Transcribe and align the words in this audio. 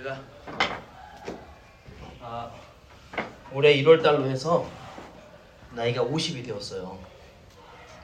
제가 0.00 0.18
아, 2.22 2.50
올해 3.52 3.74
1월 3.82 4.02
달로 4.02 4.24
해서 4.26 4.66
나이가 5.72 6.02
50이 6.02 6.42
되었어요. 6.42 6.98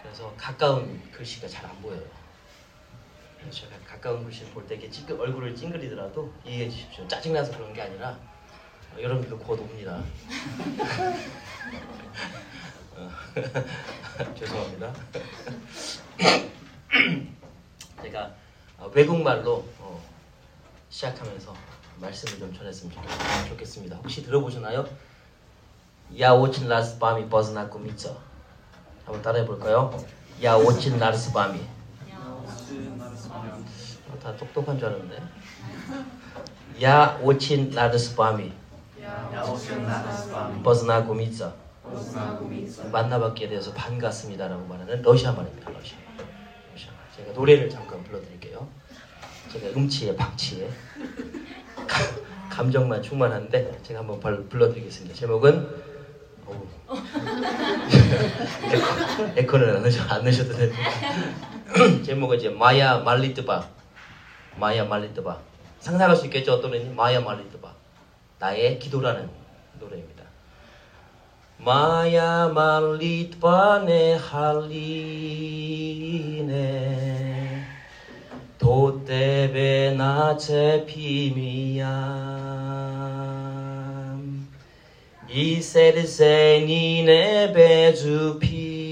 그래서 0.02 0.34
가까운 0.36 1.00
글씨가 1.10 1.48
잘 1.48 1.64
안 1.64 1.80
보여요. 1.80 2.02
그래서 3.40 3.60
제가 3.60 3.76
가까운 3.86 4.24
글씨를 4.24 4.52
볼 4.52 4.66
때 4.66 4.74
이렇게 4.74 4.90
찡긋, 4.90 5.18
얼굴을 5.18 5.56
찡그리더라도 5.56 6.30
이해해 6.44 6.68
주십시오. 6.68 7.08
짜증나서 7.08 7.56
그런 7.56 7.72
게 7.72 7.80
아니라 7.80 8.10
어, 8.94 9.00
여러분들도 9.00 9.38
곧 9.38 9.58
옵니다. 9.58 10.02
어, 12.94 13.10
죄송합니다. 14.38 14.92
제가 18.02 18.34
어, 18.76 18.90
외국말로 18.94 19.66
어, 19.78 20.04
시작하면서 20.90 21.75
말씀을 22.00 22.38
좀 22.38 22.54
전했으면 22.54 22.92
좋겠- 22.94 23.48
좋겠습니다. 23.48 23.96
혹시 23.96 24.22
들어보셨나요? 24.22 24.86
Я 26.20 26.32
очень 26.32 26.68
рад 26.68 26.98
с 26.98 27.28
вами 27.28 27.78
познакомиться. 27.78 28.16
한번 29.04 29.22
따라해 29.22 29.44
볼까요? 29.46 29.92
Я 30.42 30.54
очень 30.54 30.98
рад 30.98 31.24
с 31.24 31.32
вами. 31.32 31.60
어, 34.08 34.18
다 34.22 34.36
똑똑한 34.36 34.78
줄 34.78 34.88
알았는데. 34.88 35.22
Я 36.82 37.18
очень 37.22 37.70
рад 37.70 38.14
с 38.14 38.52
вами 40.62 41.14
познакомиться. 41.14 41.54
만나뵙게 42.90 43.48
되어서 43.48 43.72
반갑습니다라고 43.72 44.66
말하는 44.66 45.02
러시아 45.02 45.32
말입니다. 45.32 45.70
러시아. 45.70 45.96
러시아 46.72 46.90
말. 46.92 47.00
제가 47.16 47.32
노래를 47.32 47.70
잠깐 47.70 48.02
불러드릴게요. 48.04 48.66
제가 49.52 49.68
음치에 49.68 50.14
박치에 50.16 50.68
가- 50.68 50.74
감정만 52.50 53.02
충만한데 53.02 53.78
제가 53.82 54.00
한번 54.00 54.18
벌- 54.20 54.48
불러드리겠습니다. 54.48 55.14
제목은. 55.14 55.86
에코, 58.70 58.86
에코는 59.36 59.76
안, 59.76 59.82
넣으셔, 59.82 60.02
안 60.08 60.22
넣으셔도 60.22 60.52
됩니다. 60.56 60.80
제목은 62.06 62.36
이제 62.38 62.48
마야 62.48 62.98
말리트바 62.98 63.66
마야 64.56 64.84
말리트바 64.84 65.36
상상할 65.80 66.14
수 66.16 66.26
있겠죠 66.26 66.52
어떤 66.54 66.70
노래니 66.70 66.94
마야 66.94 67.20
말리트바 67.20 67.68
나의 68.38 68.78
기도라는 68.78 69.28
노래입니다. 69.80 70.22
마야 71.58 72.48
말리트바 72.48 73.82
네 73.86 74.14
할리네 74.14 74.76
도대베 78.66 79.94
나체 79.96 80.84
피미얌 80.86 81.86
이세르세 85.30 86.64
니네 86.66 87.52
베 87.52 87.94
주 87.94 88.40
피노. 88.40 88.82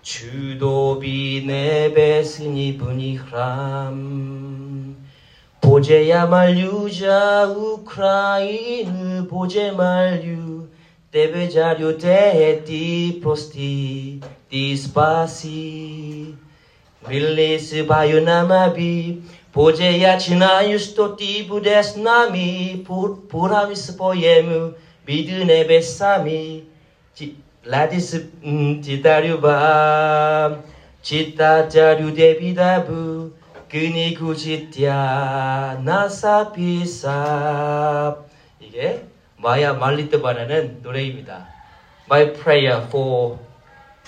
주도비 0.00 1.42
네베 1.44 2.22
스니 2.22 2.78
분이흐람. 2.78 4.30
보제야 5.60 6.26
말류자 6.26 7.48
우크라이느 7.48 9.26
보제 9.26 9.72
말류 9.72 10.68
데베자류 11.10 11.98
데티 11.98 13.20
프 13.20 13.34
로스티 17.02 17.08
디스파시 17.08 17.08
밀리스 17.08 17.86
바유나마비 17.86 19.22
보제야 19.52 20.18
지나유스토 20.18 21.16
티부데스나미 21.16 22.84
보라미스 22.84 23.96
보예무 23.96 24.74
미드네베사미 25.06 26.64
지- 27.14 27.36
라디스 27.64 28.30
음, 28.44 28.80
지다류바 28.82 30.56
지타자류 31.02 32.14
데비다부 32.14 33.32
그니 33.68 34.14
구지띠아 34.14 35.80
나사피사 35.84 37.06
이게 38.60 39.04
마야 39.36 39.72
말리트바라는 39.74 40.80
노래입니다. 40.82 41.48
My 42.06 42.32
Prayer 42.34 42.82
for 42.88 43.38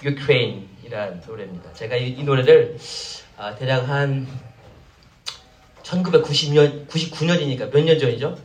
Ukraine 0.04 0.68
이라는 0.92 1.22
노래입니다. 1.26 1.72
제가 1.72 1.96
이, 1.96 2.10
이 2.10 2.22
노래를 2.22 2.76
아, 3.38 3.54
대략 3.54 3.88
한 3.88 4.26
1990년 5.82 6.86
99년이니까 6.86 7.72
몇 7.72 7.82
년 7.82 7.98
전이죠? 7.98 8.38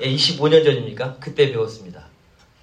예, 0.00 0.06
25년 0.06 0.64
전입니까? 0.64 1.18
그때 1.20 1.52
배웠습니다. 1.52 2.04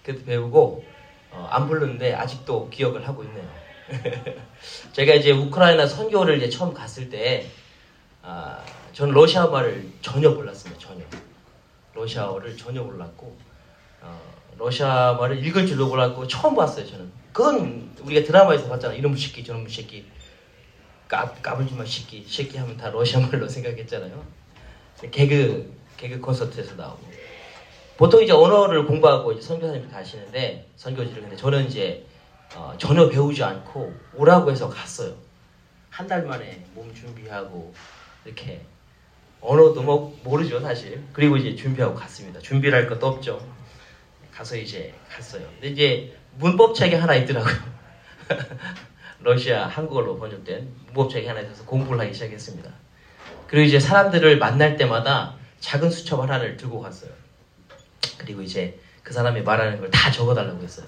그때 0.03 0.25
배우고 0.25 0.83
어, 1.31 1.47
안 1.49 1.69
부르는데 1.69 2.13
아직도 2.13 2.69
기억을 2.69 3.07
하고 3.07 3.23
있네요. 3.23 3.47
제가 4.91 5.13
이제 5.13 5.31
우크라이나 5.31 5.87
선교를 5.87 6.37
이제 6.37 6.49
처음 6.49 6.73
갔을 6.73 7.09
때, 7.09 7.49
아, 8.21 8.61
저는 8.91 9.13
러시아 9.13 9.47
말을 9.47 9.89
전혀 10.01 10.29
몰랐습니다. 10.29 10.77
전혀 10.77 11.05
러시아어를 11.93 12.57
전혀 12.57 12.83
몰랐고, 12.83 13.37
어, 14.01 14.19
러시아 14.57 15.13
말을 15.13 15.43
읽을 15.45 15.65
줄도 15.65 15.87
몰랐고 15.87 16.27
처음 16.27 16.55
봤어요. 16.55 16.85
저는 16.85 17.18
그건 17.33 17.95
우리가 18.01 18.25
드라마에서 18.25 18.67
봤잖아. 18.69 18.93
이놈 18.95 19.15
새끼, 19.15 19.43
저놈 19.43 19.67
새끼, 19.67 20.05
까 21.07 21.33
까불지마 21.41 21.85
새끼, 21.85 22.23
새끼 22.27 22.57
하면 22.57 22.77
다 22.77 22.89
러시아 22.89 23.19
말로 23.19 23.47
생각했잖아요. 23.49 24.23
개그 25.11 25.73
개그 25.97 26.19
콘서트에서 26.19 26.75
나오고. 26.75 27.09
보통 27.97 28.23
이제 28.23 28.31
언어를 28.31 28.85
공부하고 28.85 29.33
이제 29.33 29.41
선교사님이 29.41 29.89
가시는데 29.89 30.69
선교지를 30.77 31.21
근데 31.23 31.35
저는 31.35 31.67
이제 31.67 32.05
어, 32.55 32.73
전혀 32.77 33.09
배우지 33.09 33.43
않고 33.43 33.93
오라고 34.15 34.49
해서 34.51 34.69
갔어요. 34.69 35.13
한 35.89 36.07
달 36.07 36.23
만에 36.23 36.63
몸 36.73 36.93
준비하고 36.93 37.73
이렇게 38.23 38.61
언어도 39.41 39.81
뭐 39.81 40.17
모르죠 40.23 40.61
사실. 40.61 41.03
그리고 41.11 41.35
이제 41.37 41.55
준비하고 41.55 41.93
갔습니다. 41.95 42.39
준비를 42.39 42.77
할 42.77 42.87
것도 42.87 43.05
없죠. 43.07 43.45
가서 44.33 44.55
이제 44.55 44.93
갔어요. 45.09 45.43
근데 45.59 45.67
이제 45.69 46.17
문법책이 46.39 46.95
하나 46.95 47.15
있더라고요. 47.15 47.53
러시아 49.21 49.67
한국어로 49.67 50.17
번역된 50.17 50.69
문법책이 50.85 51.27
하나 51.27 51.41
있어서 51.41 51.65
공부를 51.65 51.99
하기 52.01 52.13
시작했습니다. 52.13 52.71
그리고 53.47 53.65
이제 53.65 53.79
사람들을 53.79 54.37
만날 54.37 54.77
때마다 54.77 55.35
작은 55.59 55.89
수첩 55.91 56.21
하나를 56.21 56.55
들고 56.55 56.79
갔어요. 56.79 57.11
그리고 58.17 58.41
이제 58.41 58.79
그 59.03 59.13
사람이 59.13 59.41
말하는 59.41 59.79
걸 59.79 59.89
다 59.91 60.09
적어달라고 60.11 60.63
했어요. 60.63 60.87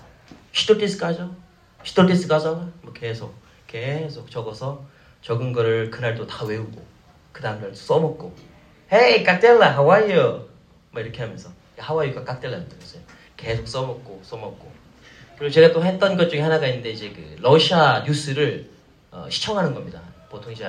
Что 0.54 0.83
ты 0.83 0.98
скажешь? 0.98 1.36
Что 1.84 2.13
ты 2.13 2.28
скажешь? 2.30 2.72
뭐 2.82 2.94
계속 2.94 3.34
계속 3.68 4.32
적어서 4.32 4.86
적은 5.22 5.52
거를 5.52 5.92
그날도 5.92 6.28
다 6.28 6.46
외우고 6.46 6.82
그 7.34 7.42
다음날 7.42 7.76
써먹고 7.76 8.34
헤이 8.92 9.24
깍델라 9.24 9.76
하와이유 9.76 10.48
뭐 10.92 11.02
이렇게 11.02 11.22
하면서 11.24 11.50
하와이유가 11.78 12.24
깍델라는 12.24 12.70
거였어요. 12.70 13.02
계속 13.36 13.68
써먹고 13.68 14.22
써먹고 14.24 14.72
그리고 15.42 15.52
제가 15.54 15.72
또 15.74 15.84
했던 15.84 16.16
것 16.18 16.30
중에 16.30 16.40
하나가 16.42 16.68
있는데 16.68 16.92
이제 16.92 17.10
그 17.10 17.36
러시아 17.42 18.04
뉴스를 18.06 18.70
어, 19.10 19.26
시청하는 19.28 19.74
겁니다. 19.74 20.00
보통 20.30 20.54
이제 20.54 20.64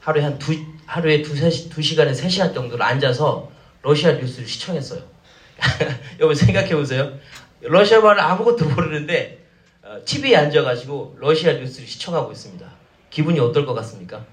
하루에 0.00 0.22
한 0.24 0.38
두 0.38 0.54
하루에 0.86 1.20
두세 1.20 1.50
시- 1.50 1.68
두 1.68 1.82
시간에 1.82 2.14
세 2.14 2.26
시간 2.26 2.54
정도를 2.54 2.82
앉아서 2.82 3.50
러시아 3.82 4.12
뉴스를 4.12 4.48
시청했어요. 4.48 5.02
여러분 6.18 6.34
생각해 6.34 6.74
보세요. 6.74 7.12
러시아 7.60 8.00
말을 8.00 8.18
아무것도 8.22 8.64
모르는데 8.70 9.44
어, 9.82 9.98
TV에 10.06 10.34
앉아가지고 10.34 11.18
러시아 11.20 11.52
뉴스를 11.52 11.86
시청하고 11.86 12.32
있습니다. 12.32 12.66
기분이 13.10 13.38
어떨 13.38 13.66
것 13.66 13.74
같습니까? 13.74 14.24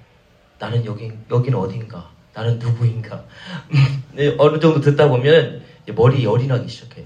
나는 0.60 0.86
여기 0.86 1.12
여기는 1.30 1.60
어딘가? 1.60 2.10
나는 2.34 2.58
누구인가? 2.58 3.26
네, 4.14 4.34
어느 4.38 4.62
정도 4.62 4.80
듣다 4.80 5.10
보면 5.10 5.62
머리 5.88 6.24
열이 6.24 6.48
나기 6.48 6.70
시작해요. 6.70 7.06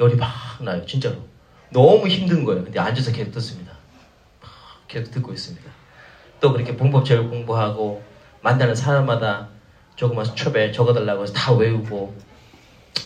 열이 0.00 0.16
막 0.16 0.30
나요, 0.60 0.84
진짜로. 0.86 1.16
너무 1.70 2.08
힘든 2.08 2.44
거예요. 2.44 2.64
근데 2.64 2.80
앉아서 2.80 3.12
계속 3.12 3.32
듣습니다. 3.32 3.72
막 4.40 4.50
계속 4.88 5.10
듣고 5.12 5.32
있습니다. 5.32 5.70
또 6.40 6.52
그렇게 6.52 6.72
문법책을 6.72 7.28
공부하고 7.28 8.02
만나는 8.40 8.74
사람마다 8.74 9.48
조그만 9.94 10.24
수첩에 10.24 10.72
적어달라고 10.72 11.22
해서 11.22 11.34
다 11.34 11.52
외우고 11.52 12.16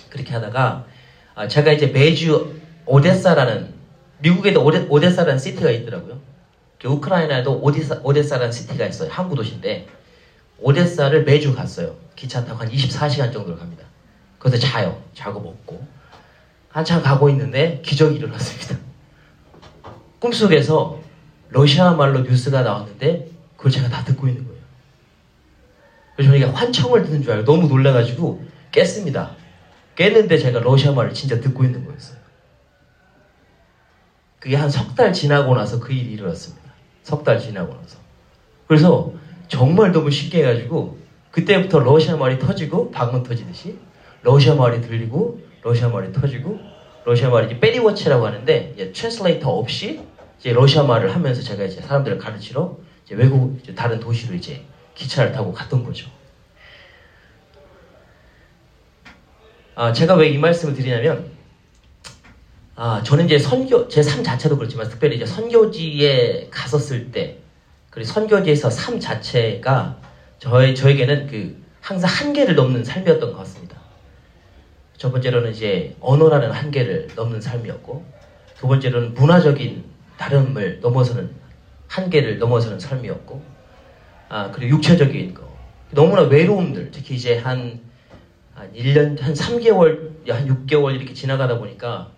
그렇게 0.08 0.32
하다가 0.32 0.86
아, 1.34 1.48
제가 1.48 1.72
이제 1.72 1.88
매주 1.88 2.54
오데사라는 2.86 3.74
미국에도 4.20 4.64
오데, 4.64 4.86
오데사라는 4.88 5.38
시티가 5.38 5.70
있더라고요. 5.70 6.20
그 6.80 6.86
우크라이나에도 6.88 7.60
오데사, 7.60 8.00
오데사라는 8.04 8.52
시티가 8.52 8.86
있어요. 8.86 9.10
항구 9.10 9.34
도시인데 9.34 9.88
오데사를 10.60 11.24
매주 11.24 11.54
갔어요. 11.54 11.96
기차 12.14 12.44
타고 12.44 12.60
한 12.60 12.70
24시간 12.70 13.32
정도를 13.32 13.58
갑니다. 13.58 13.84
거기서 14.38 14.64
자요. 14.64 15.02
자고 15.12 15.40
먹고 15.40 15.84
한참 16.74 17.00
가고 17.02 17.28
있는데 17.30 17.80
기적이 17.84 18.16
일어났습니다. 18.16 18.76
꿈속에서 20.18 21.00
러시아 21.50 21.92
말로 21.92 22.20
뉴스가 22.22 22.62
나왔는데 22.62 23.28
그 23.56 23.56
그걸 23.56 23.70
제가 23.70 23.88
다 23.88 24.02
듣고 24.02 24.26
있는 24.26 24.44
거예요. 24.44 24.60
그래서 26.16 26.34
이게 26.34 26.44
환청을 26.44 27.04
듣는 27.04 27.22
줄 27.22 27.30
알고 27.30 27.44
너무 27.44 27.68
놀라가지고 27.68 28.44
깼습니다. 28.72 29.36
깼는데 29.94 30.36
제가 30.36 30.58
러시아 30.58 30.90
말을 30.90 31.14
진짜 31.14 31.38
듣고 31.40 31.62
있는 31.62 31.86
거였어요. 31.86 32.18
그게 34.40 34.56
한 34.56 34.68
석 34.68 34.96
달 34.96 35.12
지나고 35.12 35.54
나서 35.54 35.78
그 35.78 35.92
일이 35.92 36.10
일어났습니다. 36.12 36.72
석 37.04 37.22
달 37.22 37.38
지나고 37.38 37.72
나서. 37.72 37.98
그래서 38.66 39.12
정말 39.46 39.92
너무 39.92 40.10
신기해가지고 40.10 40.98
그때부터 41.30 41.78
러시아 41.78 42.16
말이 42.16 42.40
터지고 42.40 42.90
방언 42.90 43.22
터지듯이 43.22 43.78
러시아 44.22 44.56
말이 44.56 44.80
들리고 44.80 45.43
러시아 45.64 45.88
말이 45.88 46.12
터지고 46.12 46.60
러시아 47.04 47.30
말이 47.30 47.46
이제 47.46 47.58
переводчик이라고 47.58 48.26
하는데 48.26 48.72
이제 48.74 48.92
translator 48.92 49.50
없이 49.50 50.00
이제 50.38 50.52
러시아 50.52 50.82
말을 50.84 51.14
하면서 51.14 51.42
제가 51.42 51.64
이제 51.64 51.80
사람들을 51.80 52.18
가르치러 52.18 52.76
이제 53.04 53.14
외국 53.14 53.58
이제 53.62 53.74
다른 53.74 53.98
도시로 53.98 54.34
이제 54.34 54.62
기차를 54.94 55.32
타고 55.32 55.52
갔던 55.52 55.82
거죠. 55.84 56.08
아, 59.74 59.92
제가 59.92 60.14
왜 60.14 60.28
이 60.28 60.38
말씀을 60.38 60.72
드리냐면, 60.74 61.30
아, 62.76 63.02
저는 63.02 63.24
이제 63.24 63.38
선교, 63.38 63.88
제 63.88 64.02
삶 64.02 64.22
자체도 64.22 64.56
그렇지만 64.56 64.88
특별히 64.88 65.16
이제 65.16 65.26
선교지에 65.26 66.48
갔었을 66.50 67.10
때, 67.10 67.38
그리고 67.90 68.08
선교지에서 68.12 68.70
삶 68.70 69.00
자체가 69.00 69.98
저희, 70.38 70.74
저에게는 70.76 71.26
그 71.26 71.60
항상 71.80 72.08
한계를 72.08 72.54
넘는 72.54 72.84
삶이었던 72.84 73.32
것 73.32 73.38
같습니다. 73.38 73.63
첫 74.96 75.10
번째로는 75.12 75.50
이제 75.50 75.96
언어라는 76.00 76.50
한계를 76.50 77.08
넘는 77.16 77.40
삶이었고, 77.40 78.04
두 78.58 78.68
번째로는 78.68 79.14
문화적인 79.14 79.84
다름을 80.16 80.80
넘어서는 80.80 81.30
한계를 81.88 82.38
넘어서는 82.38 82.78
삶이었고, 82.78 83.42
아, 84.28 84.50
그리고 84.50 84.76
육체적인 84.76 85.34
거. 85.34 85.42
너무나 85.90 86.22
외로움들, 86.22 86.90
특히 86.90 87.14
이제 87.14 87.38
한, 87.38 87.80
한 88.54 88.72
1년, 88.72 89.20
한 89.20 89.34
3개월, 89.34 90.28
한 90.28 90.66
6개월 90.66 90.94
이렇게 90.94 91.12
지나가다 91.12 91.58
보니까 91.58 92.10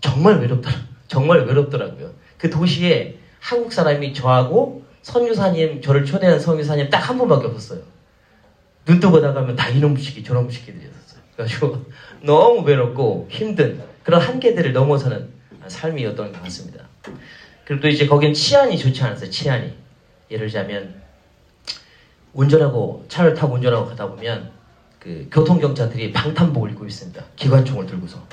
정말 0.00 0.38
외롭더라. 0.40 0.76
정말 1.08 1.46
외롭더라고요. 1.46 2.10
그 2.38 2.50
도시에 2.50 3.18
한국 3.38 3.72
사람이 3.72 4.14
저하고 4.14 4.84
선유사님, 5.02 5.82
저를 5.82 6.04
초대한 6.04 6.38
선유사님 6.40 6.88
딱 6.90 7.08
한 7.08 7.18
분밖에 7.18 7.46
없었어요. 7.46 7.82
눈 8.84 8.98
뜨고 8.98 9.20
나가면 9.20 9.54
다 9.56 9.68
이놈시키, 9.68 10.24
저놈시키들이었어요. 10.24 11.01
그래가지고 11.36 11.84
너무 12.22 12.60
외롭고 12.66 13.28
힘든 13.30 13.82
그런 14.02 14.20
한계들을 14.20 14.72
넘어서는 14.72 15.30
삶이었던 15.66 16.32
것 16.32 16.42
같습니다. 16.42 16.84
그리고 17.64 17.82
또 17.82 17.88
이제 17.88 18.06
거긴 18.06 18.34
치안이 18.34 18.76
좋지 18.76 19.02
않았어요. 19.02 19.30
치안이. 19.30 19.72
예를 20.30 20.46
들자면 20.46 21.00
운전하고 22.32 23.04
차를 23.08 23.34
타고 23.34 23.54
운전하고 23.54 23.86
가다 23.86 24.08
보면 24.08 24.50
그 24.98 25.28
교통 25.30 25.60
경찰들이 25.60 26.12
방탄복을 26.12 26.70
입고 26.70 26.86
있습니다. 26.86 27.22
기관총을 27.36 27.86
들고서. 27.86 28.26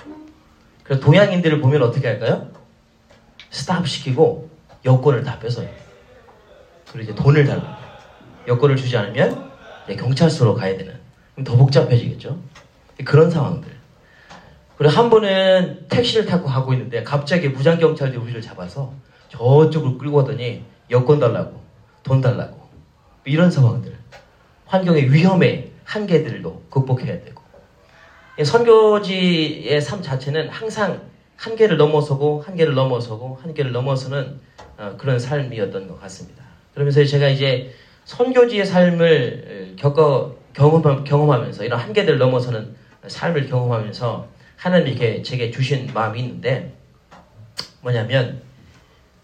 그래서 0.84 1.02
동양인들을 1.02 1.62
보면 1.62 1.84
어떻게 1.84 2.08
할까요? 2.08 2.52
스탑 3.52 3.88
시키고 3.88 4.50
여권을 4.86 5.24
다 5.24 5.40
뺏어요. 5.40 5.70
그리고 6.92 7.12
이제 7.12 7.16
돈을 7.16 7.46
달라고. 7.46 7.68
여권을 8.48 8.76
주지 8.76 8.98
않으면 8.98 9.52
경찰서로 9.88 10.56
가야 10.56 10.78
되는. 10.78 11.00
그럼 11.34 11.44
더 11.44 11.58
복잡해지겠죠? 11.58 12.40
그런 13.06 13.30
상황들. 13.30 13.70
그리고 14.78 14.94
한 14.94 15.10
번은 15.10 15.88
택시를 15.90 16.26
타고 16.26 16.46
가고 16.46 16.74
있는데 16.74 17.04
갑자기 17.04 17.50
무장경찰들이 17.50 18.18
우리를 18.18 18.42
잡아서 18.42 18.94
저쪽으로 19.30 19.98
끌고 19.98 20.18
가더니 20.18 20.64
여권 20.90 21.20
달라고, 21.20 21.62
돈 22.04 22.22
달라고. 22.22 22.60
이런 23.26 23.52
상황들. 23.52 23.94
환경의 24.66 25.12
위험의 25.12 25.72
한계들도 25.84 26.64
극복해야 26.70 27.20
되고. 27.22 27.42
선교지의 28.42 29.82
삶 29.82 30.02
자체는 30.02 30.50
항상 30.50 31.02
한계를 31.36 31.78
넘어서고, 31.78 32.42
한계를 32.42 32.74
넘어서고, 32.74 33.40
한계를 33.42 33.72
넘어서는 33.72 34.40
어, 34.78 34.96
그런 34.98 35.20
삶이었던 35.20 35.88
것 35.88 36.00
같습니다. 36.02 36.44
그러면서 36.74 37.04
제가 37.04 37.28
이제 37.28 37.74
선교지의 38.06 38.66
삶을 38.66 39.74
겪어, 39.78 40.36
경험하, 40.54 41.04
경험하면서 41.04 41.66
이런 41.66 41.80
한계들을 41.80 42.18
넘어서는 42.18 42.76
삶을 43.08 43.48
경험하면서 43.48 44.28
하나님께 44.58 45.22
제게 45.22 45.52
주신 45.52 45.90
마음이 45.94 46.20
있는데 46.20 46.74
뭐냐면 47.82 48.42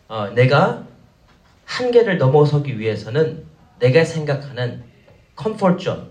어, 0.07 0.29
내가 0.29 0.85
한계를 1.65 2.17
넘어서기 2.17 2.79
위해서는 2.79 3.45
내가 3.79 4.05
생각하는 4.05 4.83
comfort 5.35 5.83
zone, 5.83 6.09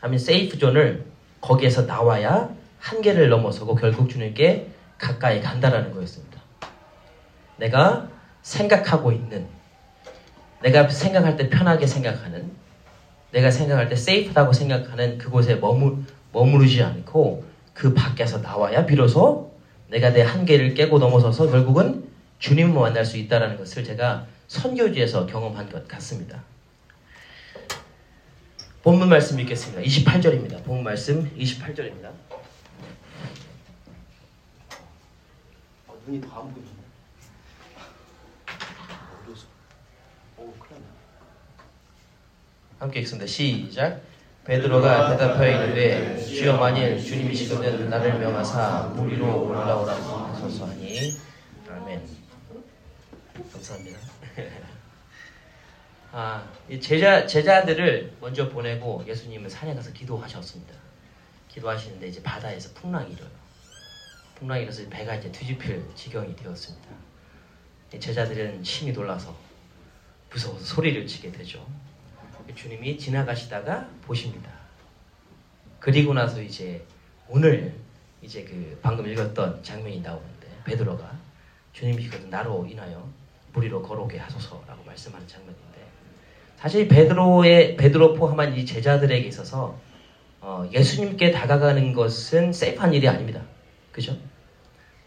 아니 0.00 0.18
safe 0.18 0.58
zone을 0.58 1.04
거기에서 1.40 1.82
나와야 1.82 2.50
한계를 2.80 3.28
넘어서고 3.28 3.74
결국 3.74 4.10
주님께 4.10 4.68
가까이 4.98 5.40
간다라는 5.40 5.92
거였습니다. 5.92 6.40
내가 7.56 8.08
생각하고 8.42 9.12
있는, 9.12 9.46
내가 10.62 10.88
생각할 10.88 11.36
때 11.36 11.48
편하게 11.48 11.86
생각하는, 11.86 12.50
내가 13.30 13.50
생각할 13.50 13.88
때 13.88 13.96
세이프하다고 13.96 14.52
생각하는 14.52 15.18
그곳에 15.18 15.56
머물, 15.56 16.04
머무르지 16.34 16.82
않고 16.82 17.44
그 17.72 17.94
밖에서 17.94 18.38
나와야 18.38 18.84
비로소 18.84 19.54
내가 19.88 20.10
내 20.10 20.20
한계를 20.22 20.74
깨고 20.74 20.98
넘어서서 20.98 21.48
결국은 21.48 22.04
주님을 22.40 22.78
만날 22.78 23.04
수 23.04 23.16
있다는 23.16 23.56
것을 23.56 23.84
제가 23.84 24.26
선교지에서 24.48 25.26
경험한 25.26 25.70
것 25.70 25.88
같습니다. 25.88 26.42
본문 28.82 29.08
말씀 29.08 29.40
읽겠습니다. 29.40 29.80
28절입니다. 29.80 30.62
본문 30.64 30.84
말씀 30.84 31.30
28절입니다. 31.38 32.10
어, 35.86 35.94
눈이 36.06 36.20
더안 36.20 36.52
보이네. 36.52 36.74
함께 42.78 43.00
읽습니다. 43.00 43.26
시작. 43.26 44.02
베드로가 44.44 45.10
대답하여 45.10 45.64
이르되 45.64 46.18
주여 46.22 46.58
만일 46.58 47.02
주님이시거든 47.02 47.88
나를 47.88 48.18
명하사 48.18 48.92
무리로 48.94 49.46
올라오라고 49.46 50.02
하소서 50.02 50.66
하니 50.66 51.16
아멘. 51.66 52.06
감사합니다. 53.50 53.98
아, 56.12 56.46
제자, 56.80 57.26
제자들을 57.26 58.18
먼저 58.20 58.50
보내고 58.50 59.02
예수님은 59.06 59.48
산에 59.48 59.74
가서 59.74 59.90
기도하셨습니다. 59.92 60.74
기도하시는데 61.48 62.08
이제 62.08 62.22
바다에서 62.22 62.74
풍랑이 62.74 63.14
일어요. 63.14 63.30
풍랑이 64.34 64.64
일어서 64.64 64.86
배가 64.90 65.14
이제 65.14 65.32
뒤집힐 65.32 65.82
지경이 65.94 66.36
되었습니다. 66.36 66.88
제자들은 67.98 68.62
심히 68.62 68.92
놀라서 68.92 69.34
무서워서 70.30 70.62
소리를 70.62 71.06
치게 71.06 71.32
되죠. 71.32 71.66
주님이 72.54 72.98
지나가시다가 72.98 73.88
보십니다. 74.02 74.50
그리고 75.80 76.14
나서 76.14 76.40
이제 76.40 76.84
오늘 77.28 77.74
이제 78.22 78.44
그 78.44 78.78
방금 78.82 79.06
읽었던 79.06 79.62
장면이 79.62 80.00
나오는데 80.00 80.48
베드로가 80.64 81.10
주님이거든 81.72 82.30
나로 82.30 82.66
인하여 82.66 83.06
무리로 83.52 83.82
걸어오게 83.82 84.18
하소서라고 84.18 84.84
말씀하는 84.84 85.26
장면입니다. 85.26 85.64
사실 86.56 86.88
베드로의 86.88 87.76
베드로 87.76 88.14
포함한 88.14 88.56
이 88.56 88.64
제자들에게 88.64 89.28
있어서 89.28 89.78
어, 90.40 90.66
예수님께 90.72 91.30
다가가는 91.30 91.92
것은 91.92 92.52
세이프한 92.52 92.94
일이 92.94 93.08
아닙니다. 93.08 93.42
그죠? 93.92 94.16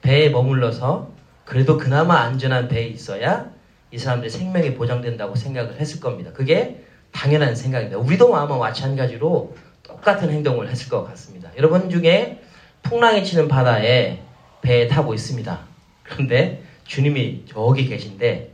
배에 0.01 0.29
머물러서 0.29 1.11
그래도 1.45 1.77
그나마 1.77 2.21
안전한 2.21 2.67
배에 2.67 2.85
있어야 2.87 3.51
이 3.91 3.97
사람들의 3.97 4.29
생명이 4.29 4.75
보장된다고 4.75 5.35
생각을 5.35 5.79
했을 5.79 5.99
겁니다. 5.99 6.31
그게 6.31 6.85
당연한 7.17 7.55
생각입니다. 7.55 7.97
우리도 7.97 8.35
아마 8.35 8.57
마찬가지로 8.57 9.55
똑같은 9.81 10.29
행동을 10.29 10.69
했을 10.69 10.87
것 10.87 11.03
같습니다. 11.05 11.49
여러분 11.57 11.89
중에 11.89 12.43
풍랑이 12.83 13.25
치는 13.25 13.47
바다에 13.47 14.21
배에 14.61 14.87
타고 14.87 15.15
있습니다. 15.15 15.59
그런데 16.03 16.63
주님이 16.85 17.45
저기 17.47 17.87
계신데 17.87 18.53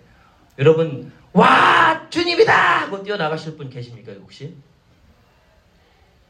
여러분 0.60 1.12
와 1.34 2.08
주님이다 2.10 2.54
하고 2.84 3.04
뛰어나가실 3.04 3.58
분 3.58 3.70
계십니까 3.70 4.14
혹시? 4.22 4.56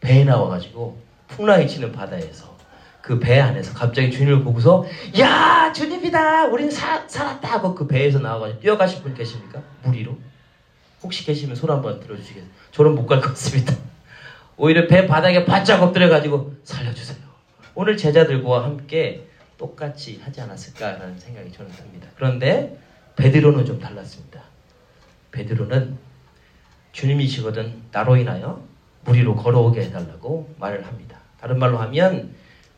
배에 0.01 0.23
나와가지고 0.23 0.97
풍랑이 1.27 1.67
치는 1.67 1.91
바다에서 1.91 2.51
그 3.01 3.19
배 3.19 3.39
안에서 3.39 3.73
갑자기 3.73 4.09
주님을 4.11 4.43
보고서 4.43 4.85
야 5.19 5.71
주님이다 5.71 6.45
우린 6.47 6.71
사, 6.71 7.07
살았다 7.07 7.47
하고 7.47 7.75
그 7.75 7.85
배에서 7.85 8.17
나와가지고 8.19 8.59
뛰어가실 8.59 9.03
분 9.03 9.13
계십니까? 9.13 9.61
무리로? 9.83 10.17
혹시 11.03 11.25
계시면 11.25 11.55
손 11.55 11.69
한번 11.69 11.99
들어주시겠어요? 11.99 12.49
저는 12.71 12.95
못 12.95 13.05
갈 13.05 13.19
것 13.21 13.29
같습니다. 13.29 13.75
오히려 14.57 14.87
배 14.87 15.05
바닥에 15.05 15.45
바짝 15.45 15.81
엎드려가지고 15.83 16.55
살려주세요. 16.63 17.17
오늘 17.75 17.97
제자들과 17.97 18.63
함께 18.63 19.27
똑같이 19.57 20.19
하지 20.23 20.41
않았을까라는 20.41 21.19
생각이 21.19 21.51
저는 21.51 21.71
듭니다. 21.71 22.07
그런데 22.15 22.77
베드로는 23.15 23.65
좀 23.65 23.79
달랐습니다. 23.79 24.41
베드로는 25.31 25.97
주님이시거든 26.91 27.83
나로 27.91 28.15
인하여 28.17 28.63
무리로 29.05 29.35
걸어오게 29.35 29.81
해달라고 29.85 30.53
말을 30.59 30.85
합니다. 30.85 31.19
다른 31.39 31.59
말로 31.59 31.77
하면 31.79 32.33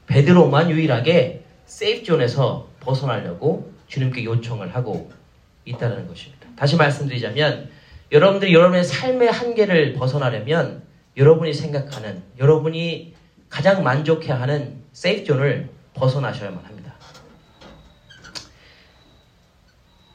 베드로만 0.08 0.70
유일하게 0.70 1.44
세이프존에서 1.66 2.70
벗어나려고 2.80 3.74
주님께 3.88 4.24
요청을 4.24 4.74
하고 4.74 5.12
있다는 5.66 6.08
것입니다. 6.08 6.48
다시 6.56 6.76
말씀드리자면 6.78 7.70
여러분들이 8.12 8.54
여러분의 8.54 8.84
삶의 8.84 9.32
한계를 9.32 9.94
벗어나려면 9.94 10.84
여러분이 11.18 11.54
생각하는 11.54 12.22
여러분이 12.40 13.14
가장 13.50 13.84
만족해하는 13.84 14.84
세이프존을 14.94 15.70
벗어나셔야만 15.94 16.64
합니다. 16.64 16.94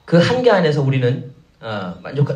그 0.04 0.18
한계 0.18 0.50
안에서 0.50 0.82
우리는 0.82 1.32
어, 1.60 1.98
만족 2.02 2.28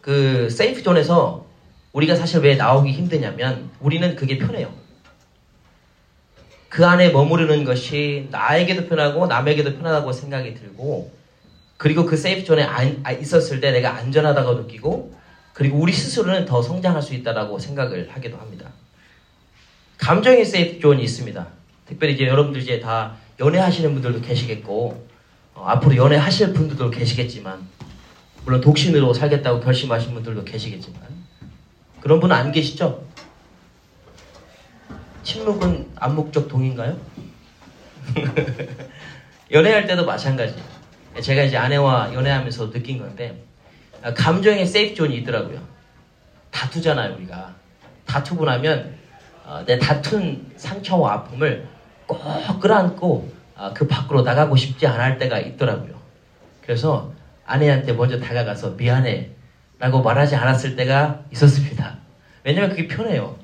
그 0.00 0.48
세이프 0.50 0.82
존에서 0.82 1.46
우리가 1.92 2.14
사실 2.14 2.40
왜 2.40 2.54
나오기 2.54 2.92
힘드냐면 2.92 3.70
우리는 3.80 4.14
그게 4.14 4.38
편해요. 4.38 4.72
그 6.68 6.86
안에 6.86 7.10
머무르는 7.10 7.64
것이 7.64 8.28
나에게도 8.30 8.88
편하고 8.88 9.26
남에게도 9.26 9.76
편하다고 9.76 10.12
생각이 10.12 10.54
들고 10.54 11.17
그리고 11.78 12.04
그 12.04 12.16
세이프 12.16 12.44
존에 12.44 12.64
아, 12.64 13.12
있었을 13.12 13.60
때 13.60 13.70
내가 13.70 13.94
안전하다고 13.96 14.54
느끼고 14.54 15.16
그리고 15.54 15.78
우리 15.78 15.92
스스로는 15.92 16.44
더 16.44 16.60
성장할 16.60 17.00
수 17.00 17.14
있다라고 17.14 17.58
생각을 17.58 18.10
하기도 18.12 18.36
합니다. 18.36 18.70
감정의 19.96 20.44
safe 20.44 20.80
zone이 20.80 21.02
있습니다. 21.02 21.46
특별히 21.86 22.14
이제 22.14 22.26
여러분들 22.26 22.60
이제 22.60 22.80
다 22.80 23.16
연애하시는 23.40 23.92
분들도 23.94 24.20
계시겠고 24.20 25.08
어, 25.54 25.64
앞으로 25.66 25.96
연애하실 25.96 26.52
분들도 26.52 26.90
계시겠지만 26.90 27.66
물론 28.44 28.60
독신으로 28.60 29.14
살겠다고 29.14 29.60
결심하신 29.60 30.14
분들도 30.14 30.44
계시겠지만 30.44 31.00
그런 32.00 32.20
분은 32.20 32.34
안 32.34 32.52
계시죠? 32.52 33.06
침묵은 35.22 35.90
암묵적 35.96 36.48
동의인가요? 36.48 36.98
연애할 39.50 39.86
때도 39.86 40.04
마찬가지. 40.06 40.54
제가 41.20 41.42
이제 41.42 41.56
아내와 41.56 42.12
연애하면서 42.14 42.70
느낀 42.70 42.98
건데 42.98 43.42
감정의 44.14 44.66
safe 44.66 44.94
zone이 44.94 45.16
있더라고요. 45.18 45.60
다투잖아요 46.50 47.14
우리가. 47.14 47.54
다투고 48.06 48.44
나면 48.44 48.96
어, 49.44 49.62
내 49.66 49.78
다툰 49.78 50.52
상처와 50.56 51.14
아픔을 51.14 51.66
꼭 52.06 52.20
끌어안고 52.60 53.32
어, 53.56 53.72
그 53.74 53.86
밖으로 53.86 54.22
나가고 54.22 54.56
싶지 54.56 54.86
않을 54.86 55.18
때가 55.18 55.38
있더라고요. 55.38 55.98
그래서 56.62 57.12
아내한테 57.46 57.92
먼저 57.92 58.20
다가가서 58.20 58.70
미안해 58.70 59.30
라고 59.78 60.02
말하지 60.02 60.36
않았을 60.36 60.76
때가 60.76 61.22
있었습니다. 61.32 61.96
왜냐면 62.44 62.70
그게 62.70 62.86
편해요. 62.86 63.36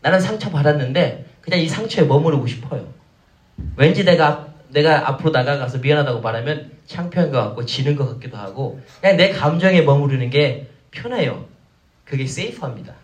나는 0.00 0.20
상처 0.20 0.50
받았는데 0.50 1.26
그냥 1.40 1.60
이 1.60 1.68
상처에 1.68 2.04
머무르고 2.04 2.46
싶어요. 2.46 2.86
왠지 3.76 4.04
내가 4.04 4.45
내가 4.68 5.08
앞으로 5.08 5.30
나가가서 5.30 5.78
미안하다고 5.78 6.20
말하면 6.20 6.72
창피한 6.86 7.30
것 7.30 7.38
같고 7.38 7.64
지는 7.64 7.96
것 7.96 8.08
같기도 8.14 8.36
하고 8.36 8.80
그냥 9.00 9.16
내 9.16 9.30
감정에 9.30 9.82
머무르는 9.82 10.30
게 10.30 10.68
편해요. 10.90 11.46
그게 12.04 12.26
세이프합니다. 12.26 12.94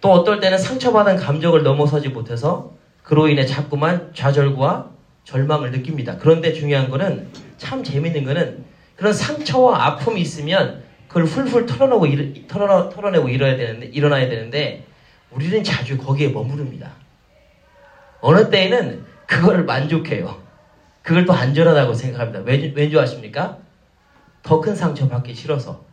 또 0.00 0.12
어떨 0.12 0.40
때는 0.40 0.58
상처받은 0.58 1.16
감정을 1.16 1.62
넘어서지 1.62 2.08
못해서 2.08 2.72
그로 3.02 3.28
인해 3.28 3.44
자꾸만 3.44 4.12
좌절과 4.14 4.90
절망을 5.24 5.70
느낍니다. 5.70 6.16
그런데 6.18 6.52
중요한 6.52 6.88
거는 6.88 7.28
참 7.56 7.82
재밌는 7.82 8.24
거는 8.24 8.64
그런 8.96 9.12
상처와 9.12 9.86
아픔이 9.86 10.20
있으면 10.20 10.82
그걸 11.08 11.24
훌훌 11.24 11.66
털어내고 11.66 12.06
일, 12.06 12.46
털어, 12.46 12.88
털어내고 12.88 13.28
일어야 13.28 13.56
되는데 13.56 13.86
일어나야 13.86 14.28
되는데 14.28 14.84
우리는 15.30 15.62
자주 15.62 15.98
거기에 15.98 16.28
머무릅니다. 16.28 16.92
어느 18.20 18.50
때에는 18.50 19.04
그거를 19.28 19.64
만족해요. 19.64 20.42
그걸 21.02 21.24
또 21.24 21.32
안전하다고 21.32 21.94
생각합니다. 21.94 22.40
왠, 22.40 22.72
왠지 22.74 22.98
아십니까? 22.98 23.58
더 24.42 24.60
큰 24.60 24.74
상처 24.74 25.08
받기 25.08 25.34
싫어서. 25.34 25.84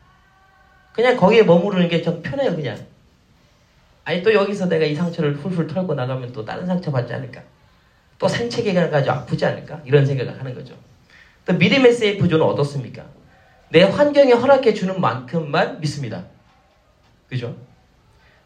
그냥 0.93 1.17
거기에 1.17 1.43
머무르는 1.43 1.89
게 1.89 2.01
좀 2.01 2.21
편해요, 2.23 2.55
그냥. 2.55 2.77
아니, 4.05 4.23
또 4.23 4.33
여기서 4.33 4.67
내가 4.67 4.85
이 4.85 4.95
상처를 4.95 5.35
훌훌 5.35 5.67
털고 5.67 5.93
나가면 5.93 6.31
또 6.31 6.45
다른 6.45 6.65
상처 6.65 6.91
받지 6.91 7.13
않을까? 7.13 7.41
또 8.17 8.27
생체계가 8.27 8.89
가지고 8.89 9.15
아프지 9.15 9.45
않을까? 9.45 9.81
이런 9.85 10.05
생각을 10.05 10.39
하는 10.39 10.55
거죠. 10.55 10.73
또 11.45 11.53
믿음의 11.53 11.91
세이프 11.91 12.27
존은 12.27 12.45
어떻습니까? 12.45 13.03
내 13.69 13.83
환경에 13.83 14.31
허락해 14.31 14.73
주는 14.73 14.99
만큼만 15.01 15.81
믿습니다. 15.81 16.23
그죠? 17.27 17.55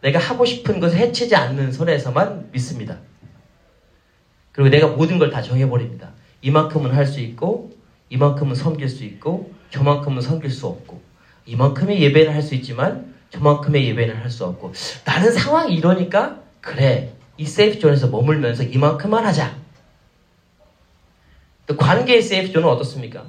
내가 0.01 0.17
하고 0.17 0.45
싶은 0.45 0.79
것을 0.79 0.97
해치지 0.97 1.35
않는 1.35 1.71
선에서만 1.71 2.49
믿습니다. 2.51 2.97
그리고 4.51 4.69
내가 4.69 4.87
모든 4.87 5.17
걸 5.19 5.29
다 5.31 5.41
정해버립니다. 5.41 6.09
이만큼은 6.41 6.91
할 6.93 7.05
수 7.05 7.19
있고, 7.19 7.71
이만큼은 8.09 8.55
섬길 8.55 8.89
수 8.89 9.03
있고, 9.03 9.53
저만큼은 9.71 10.21
섬길 10.21 10.49
수 10.49 10.67
없고, 10.67 11.01
이만큼의 11.45 12.01
예배는 12.01 12.33
할 12.33 12.41
수 12.41 12.55
있지만, 12.55 13.13
저만큼의 13.31 13.87
예배는 13.89 14.17
할 14.17 14.29
수 14.29 14.45
없고, 14.45 14.73
나는 15.05 15.31
상황이 15.31 15.75
이러니까, 15.75 16.39
그래, 16.61 17.13
이 17.37 17.45
safe 17.45 17.79
zone에서 17.79 18.07
머물면서 18.09 18.63
이만큼만 18.63 19.25
하자. 19.25 19.55
또 21.67 21.77
관계의 21.77 22.21
safe 22.21 22.51
zone은 22.51 22.67
어떻습니까? 22.67 23.25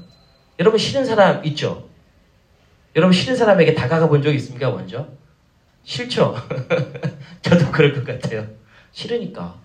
여러분 0.59 0.79
싫은 0.79 1.05
사람 1.05 1.45
있죠? 1.47 1.89
여러분 2.97 3.13
싫은 3.13 3.37
사람에게 3.37 3.75
다가가 3.75 4.09
본 4.09 4.23
적 4.23 4.33
있습니까, 4.35 4.71
먼저? 4.71 5.07
싫죠? 5.85 6.35
저도 7.43 7.71
그럴 7.71 7.93
것 7.95 8.05
같아요. 8.05 8.47
싫으니까. 8.93 9.59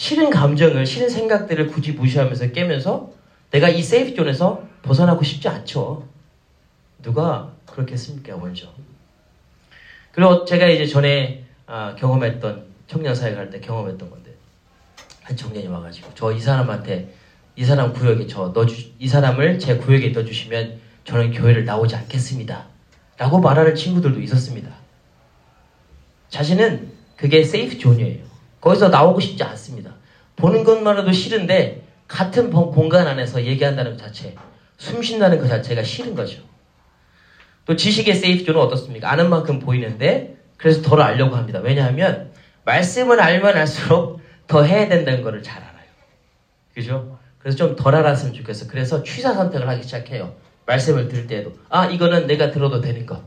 싫은 0.00 0.30
감정을, 0.30 0.86
싫은 0.86 1.10
생각들을 1.10 1.66
굳이 1.66 1.92
무시하면서 1.92 2.52
깨면서 2.52 3.12
내가 3.50 3.68
이 3.68 3.82
세이프 3.82 4.14
존에서 4.14 4.66
벗어나고 4.80 5.22
싶지 5.22 5.46
않죠. 5.46 6.08
누가 7.02 7.52
그렇게 7.66 7.92
했습니까, 7.92 8.34
먼저? 8.38 8.66
그리고 10.12 10.46
제가 10.46 10.68
이제 10.68 10.86
전에 10.86 11.44
아, 11.66 11.94
경험했던 11.96 12.64
청년 12.86 13.14
사회 13.14 13.34
갈 13.34 13.50
때 13.50 13.60
경험했던 13.60 14.08
건데 14.08 14.30
한 15.22 15.36
청년이 15.36 15.66
와가지고 15.68 16.14
저 16.14 16.32
이 16.32 16.40
사람한테 16.40 17.12
이 17.56 17.62
사람 17.62 17.92
구역에 17.92 18.26
저 18.26 18.48
넣어주 18.54 18.92
이 18.98 19.06
사람을 19.06 19.58
제 19.58 19.76
구역에 19.76 20.08
넣어주시면 20.08 20.80
저는 21.04 21.32
교회를 21.32 21.66
나오지 21.66 21.94
않겠습니다. 21.96 22.64
라고 23.18 23.38
말하는 23.38 23.74
친구들도 23.74 24.18
있었습니다. 24.22 24.70
자신은 26.30 26.90
그게 27.18 27.44
safe 27.44 27.76
zone이에요. 27.76 28.29
거기서 28.60 28.88
나오고 28.88 29.20
싶지 29.20 29.42
않습니다. 29.42 29.92
보는 30.36 30.64
것만으로도 30.64 31.12
싫은데 31.12 31.84
같은 32.08 32.50
공간 32.50 33.06
안에서 33.06 33.44
얘기한다는 33.44 33.92
것 33.96 34.02
자체, 34.02 34.34
숨 34.76 35.02
쉰다는 35.02 35.38
것 35.38 35.48
자체가 35.48 35.82
싫은 35.82 36.14
거죠. 36.14 36.42
또 37.66 37.76
지식의 37.76 38.14
safe 38.14 38.44
zone은 38.44 38.60
어떻습니까? 38.60 39.10
아는 39.10 39.30
만큼 39.30 39.58
보이는데 39.60 40.36
그래서 40.56 40.82
덜 40.82 41.00
알려고 41.00 41.36
합니다. 41.36 41.60
왜냐하면 41.62 42.32
말씀을 42.64 43.20
알면 43.20 43.56
알수록 43.56 44.20
더 44.46 44.62
해야 44.64 44.88
된다는 44.88 45.22
것을 45.22 45.42
잘 45.42 45.62
알아요. 45.62 45.86
그죠? 46.74 47.18
그래서 47.38 47.56
좀 47.56 47.76
덜 47.76 47.94
알았으면 47.94 48.34
좋겠어. 48.34 48.66
그래서 48.66 49.02
취사 49.02 49.32
선택을 49.32 49.68
하기 49.68 49.82
시작해요. 49.82 50.34
말씀을 50.66 51.08
들을 51.08 51.26
때에도. 51.26 51.52
아, 51.68 51.86
이거는 51.86 52.26
내가 52.26 52.50
들어도 52.50 52.80
되는 52.80 53.06
것. 53.06 53.22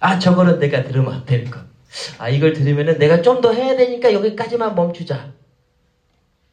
아, 0.00 0.18
저거는 0.18 0.58
내가 0.58 0.82
들으면 0.82 1.12
안 1.12 1.24
되는 1.24 1.50
것. 1.50 1.60
아, 2.18 2.28
이걸 2.28 2.52
들으면은 2.52 2.98
내가 2.98 3.20
좀 3.22 3.40
더 3.40 3.52
해야 3.52 3.76
되니까 3.76 4.12
여기까지만 4.12 4.74
멈추자. 4.74 5.30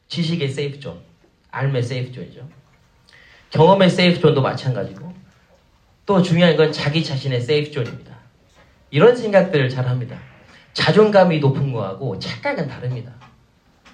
지식의 0.07 0.49
safe 0.49 0.79
zone. 0.79 0.99
앎의 1.51 1.83
safe 1.83 2.11
zone이죠. 2.11 2.47
경험의 3.51 3.89
safe 3.89 4.19
zone도 4.19 4.41
마찬가지고. 4.41 5.13
또 6.05 6.21
중요한 6.21 6.57
건 6.57 6.71
자기 6.71 7.03
자신의 7.03 7.41
safe 7.41 7.71
zone입니다. 7.71 8.15
이런 8.91 9.15
생각들을 9.15 9.69
잘 9.69 9.87
합니다. 9.87 10.19
자존감이 10.73 11.39
높은 11.39 11.71
거하고 11.71 12.17
착각은 12.17 12.67
다릅니다. 12.67 13.13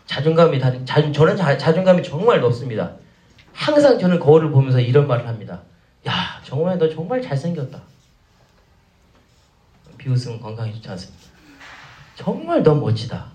자존감이 0.05 0.59
다른, 0.59 0.85
자, 0.85 1.11
저는 1.11 1.35
자, 1.35 1.57
자존감이 1.57 2.01
정말 2.03 2.39
높습니다. 2.39 2.95
항상 3.53 3.99
저는 3.99 4.19
거울을 4.19 4.51
보면서 4.51 4.79
이런 4.79 5.07
말을 5.07 5.27
합니다. 5.27 5.63
야, 6.07 6.41
정말 6.43 6.77
너 6.77 6.87
정말 6.89 7.21
잘생겼다. 7.21 7.81
비웃음 9.97 10.39
건강에 10.39 10.71
좋지 10.73 10.87
않습니다. 10.89 11.25
정말 12.15 12.63
너 12.63 12.75
멋지다. 12.75 13.27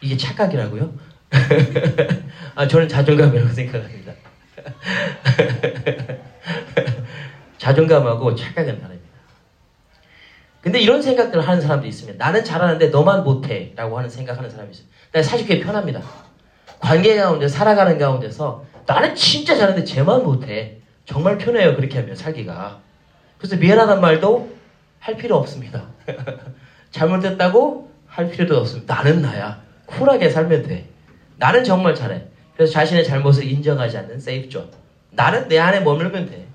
이게 0.00 0.16
착각이라고요? 0.16 0.92
아, 2.54 2.66
저는 2.66 2.88
자존감이라고 2.88 3.52
생각합니다. 3.52 4.12
자존감하고 7.58 8.34
착각은 8.34 8.80
다릅니다. 8.80 9.10
근데 10.62 10.80
이런 10.80 11.02
생각들을 11.02 11.46
하는 11.46 11.60
사람도 11.60 11.86
있으면 11.86 12.16
나는 12.16 12.44
잘하는데 12.44 12.88
너만 12.88 13.24
못해 13.24 13.72
라고 13.76 13.96
하는 13.98 14.08
생각하는 14.08 14.48
사람이 14.48 14.70
있어요. 14.70 14.86
근데 15.10 15.22
사실 15.22 15.46
그게 15.46 15.60
편합니다. 15.60 16.02
관계 16.78 17.16
가운데 17.16 17.48
살아가는 17.48 17.98
가운데서 17.98 18.64
나는 18.86 19.14
진짜 19.14 19.54
잘하는데 19.54 19.84
쟤만 19.84 20.22
못해. 20.22 20.78
정말 21.04 21.38
편해요. 21.38 21.76
그렇게 21.76 21.98
하면 21.98 22.14
살기가. 22.14 22.80
그래서 23.38 23.56
미안하단 23.56 24.00
말도 24.00 24.54
할 25.00 25.16
필요 25.16 25.36
없습니다. 25.36 25.86
잘못했다고 26.90 27.90
할 28.06 28.30
필요도 28.30 28.56
없습니다. 28.58 28.96
나는 28.96 29.22
나야. 29.22 29.62
쿨하게 29.86 30.30
살면 30.30 30.64
돼. 30.64 30.88
나는 31.36 31.64
정말 31.64 31.94
잘해. 31.94 32.22
그래서 32.54 32.72
자신의 32.72 33.04
잘못을 33.04 33.44
인정하지 33.44 33.96
않는 33.98 34.20
safe 34.20 34.42
zone. 34.42 34.70
나는 35.10 35.48
내 35.48 35.58
안에 35.58 35.80
머물면 35.80 36.26
돼. 36.26 36.46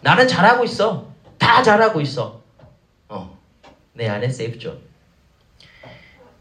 나는 0.00 0.26
잘하고 0.26 0.64
있어. 0.64 1.10
다 1.38 1.62
잘하고 1.62 2.00
있어. 2.00 2.42
어, 3.08 3.38
내 3.92 4.08
안에 4.08 4.28
safe 4.28 4.50
zone. 4.50 4.78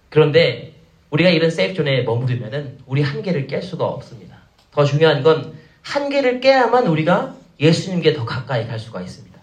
그런데 0.10 0.74
우리가 1.10 1.30
이런 1.30 1.50
safe 1.50 1.74
zone에 1.74 2.04
머무르면은 2.04 2.78
우리 2.86 3.02
한계를 3.02 3.48
깰 3.48 3.62
수가 3.62 3.86
없습니다. 3.86 4.38
더 4.72 4.84
중요한 4.84 5.24
건 5.24 5.58
한계를 5.82 6.40
깨야만 6.40 6.88
우리가 6.88 7.36
예수님께 7.60 8.14
더 8.14 8.26
가까이 8.26 8.68
갈 8.68 8.80
수가 8.80 9.02
있습니다. 9.02 9.40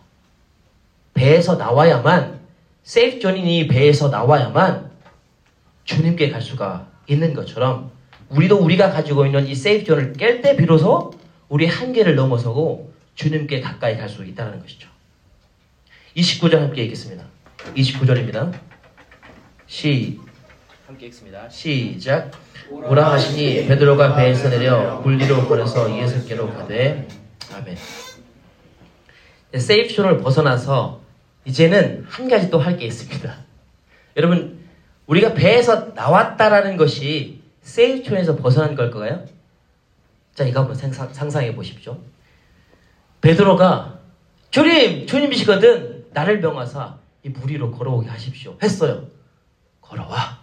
배에서 1.14 1.56
나와야만 1.56 2.40
safe 2.86 3.22
zone이 3.22 3.66
배에서 3.66 4.08
나와야만 4.10 4.92
주님께 5.84 6.30
갈 6.30 6.40
수가 6.40 6.86
있는 7.08 7.34
것처럼 7.34 7.90
우리도 8.28 8.58
우리가 8.58 8.90
가지고 8.90 9.26
있는 9.26 9.46
이 9.48 9.56
세이프 9.56 9.84
존을 9.84 10.12
깰 10.12 10.40
때 10.40 10.56
비로소 10.56 11.12
우리 11.48 11.66
한계를 11.66 12.14
넘어서고 12.14 12.92
주님께 13.16 13.60
가까이 13.60 13.96
갈 13.96 14.08
수 14.08 14.24
있다는 14.24 14.60
것이죠. 14.60 14.88
29절 16.16 16.58
함께 16.58 16.84
읽겠습니다. 16.84 17.24
29절입니다. 17.76 18.56
시 19.66 20.20
함께 20.86 21.06
읽습니다. 21.06 21.48
시작. 21.48 22.30
오라 22.70 23.12
하시니 23.12 23.66
베드로가 23.66 24.14
배에서 24.14 24.48
내려 24.48 25.00
물리로 25.00 25.48
걸어서 25.48 25.90
예수께로 25.98 26.52
가되 26.52 27.08
아멘. 27.52 27.76
세이프존을 29.56 30.18
벗어나서 30.18 31.05
이제는 31.46 32.04
한 32.08 32.28
가지 32.28 32.50
또 32.50 32.58
할 32.58 32.76
게 32.76 32.86
있습니다. 32.86 33.34
여러분 34.16 34.58
우리가 35.06 35.34
배에서 35.34 35.92
나왔다라는 35.94 36.76
것이 36.76 37.40
세이프존에서 37.62 38.36
벗어난 38.36 38.74
걸까요? 38.74 39.24
자 40.34 40.44
이거 40.44 40.60
한번 40.60 40.76
상상, 40.76 41.12
상상해 41.12 41.54
보십시오. 41.54 41.98
베드로가 43.20 43.98
주님 44.50 45.06
주님이시거든 45.06 46.06
나를 46.12 46.40
명하사 46.40 46.98
이 47.22 47.28
무리로 47.28 47.70
걸어오게 47.72 48.08
하십시오 48.08 48.56
했어요. 48.62 49.06
걸어와. 49.80 50.38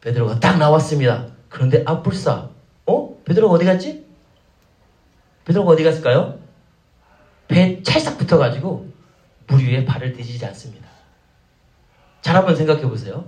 베드로가 0.00 0.40
딱 0.40 0.58
나왔습니다. 0.58 1.26
그런데 1.48 1.82
아뿔싸 1.86 2.48
어? 2.86 3.16
베드로가 3.24 3.54
어디 3.54 3.64
갔지? 3.64 4.06
베드로가 5.44 5.72
어디 5.72 5.82
갔을까요? 5.84 6.38
배 7.48 7.82
찰싹 7.82 8.18
붙어가지고 8.18 8.87
물 9.48 9.66
위에 9.66 9.84
발을 9.84 10.12
디지지 10.12 10.44
않습니다. 10.46 10.88
잘 12.20 12.36
한번 12.36 12.54
생각해 12.54 12.82
보세요. 12.82 13.26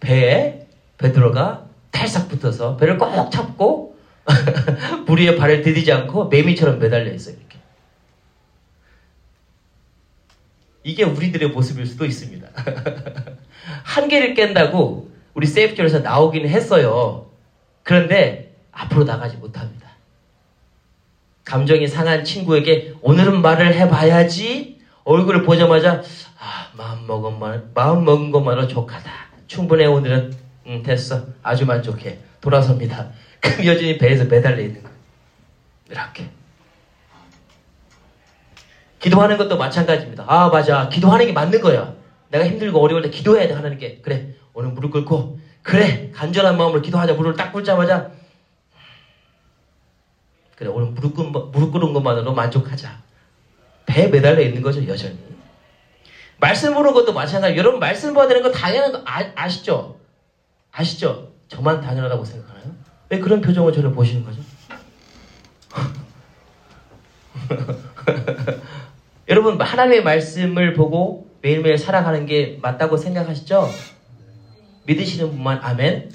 배에 0.00 0.66
베드로가 0.98 1.66
탈싹 1.90 2.28
붙어서 2.28 2.76
배를 2.76 2.98
꼭 2.98 3.30
잡고 3.30 3.98
물 5.06 5.20
위에 5.20 5.36
발을 5.36 5.62
디디지 5.62 5.90
않고 5.92 6.28
매미처럼 6.28 6.78
매달려 6.78 7.12
있어요. 7.12 7.36
이렇게. 7.36 7.58
이게 10.82 11.04
우리들의 11.04 11.50
모습일 11.50 11.86
수도 11.86 12.04
있습니다. 12.04 12.48
한계를 13.84 14.34
깬다고 14.34 15.10
우리 15.34 15.46
세이프존에서 15.46 16.00
나오기는 16.00 16.48
했어요. 16.48 17.30
그런데 17.82 18.54
앞으로 18.72 19.04
나가지 19.04 19.36
못합니다. 19.36 19.90
감정이 21.44 21.86
상한 21.86 22.24
친구에게 22.24 22.94
오늘은 23.02 23.42
말을 23.42 23.74
해봐야지 23.74 24.79
얼굴을 25.10 25.42
보자마자 25.42 26.00
아, 26.38 26.70
마음 26.76 27.04
먹은 27.04 27.40
말 27.40 27.64
마음 27.74 28.04
먹은 28.04 28.30
것만으로 28.30 28.68
족하다. 28.68 29.10
충분해 29.48 29.86
오늘은 29.86 30.32
음, 30.66 30.82
됐어 30.84 31.24
아주 31.42 31.66
만족해 31.66 32.18
돌아섭니다. 32.40 33.08
그럼 33.42 33.66
여전히 33.66 33.98
배에서 33.98 34.24
매달려 34.26 34.62
있는 34.62 34.82
거예요. 34.84 34.96
이렇게 35.90 36.30
기도하는 39.00 39.36
것도 39.36 39.58
마찬가지입니다. 39.58 40.24
아 40.28 40.48
맞아 40.48 40.88
기도하는 40.88 41.26
게 41.26 41.32
맞는 41.32 41.60
거야. 41.60 41.92
내가 42.28 42.46
힘들고 42.46 42.80
어려울 42.80 43.02
때 43.02 43.10
기도해야 43.10 43.48
돼게 43.48 44.00
그래 44.02 44.34
오늘 44.52 44.70
무릎 44.70 44.92
꿇고 44.92 45.40
그래 45.62 46.12
간절한 46.14 46.56
마음으로 46.56 46.82
기도하자 46.82 47.14
무릎을 47.14 47.36
딱 47.36 47.52
꿇자마자 47.52 48.12
그래 50.54 50.70
오늘 50.70 50.92
무릎, 50.92 51.16
꿇, 51.16 51.30
무릎 51.30 51.72
꿇은 51.72 51.92
것만으로 51.94 52.32
만족하자. 52.32 53.09
배에 53.90 54.06
매달려 54.08 54.40
있는 54.40 54.62
거죠 54.62 54.86
여전히. 54.86 55.18
말씀 56.38 56.72
보는 56.74 56.92
것도 56.92 57.12
마찬가지. 57.12 57.56
여러분 57.56 57.80
말씀 57.80 58.14
받는 58.14 58.40
거 58.42 58.50
당연한 58.52 58.92
거 58.92 59.02
아, 59.04 59.24
아시죠? 59.34 59.98
아시죠? 60.70 61.32
저만 61.48 61.80
당연하다고 61.80 62.24
생각하나요? 62.24 62.72
왜 63.08 63.18
그런 63.18 63.40
표정을 63.40 63.72
저를 63.72 63.92
보시는 63.92 64.24
거죠? 64.24 64.40
여러분 69.28 69.60
하나님의 69.60 70.04
말씀을 70.04 70.74
보고 70.74 71.28
매일매일 71.42 71.76
살아가는 71.76 72.24
게 72.26 72.58
맞다고 72.62 72.96
생각하시죠? 72.96 73.68
믿으시는 74.86 75.30
분만 75.30 75.58
아멘. 75.62 76.10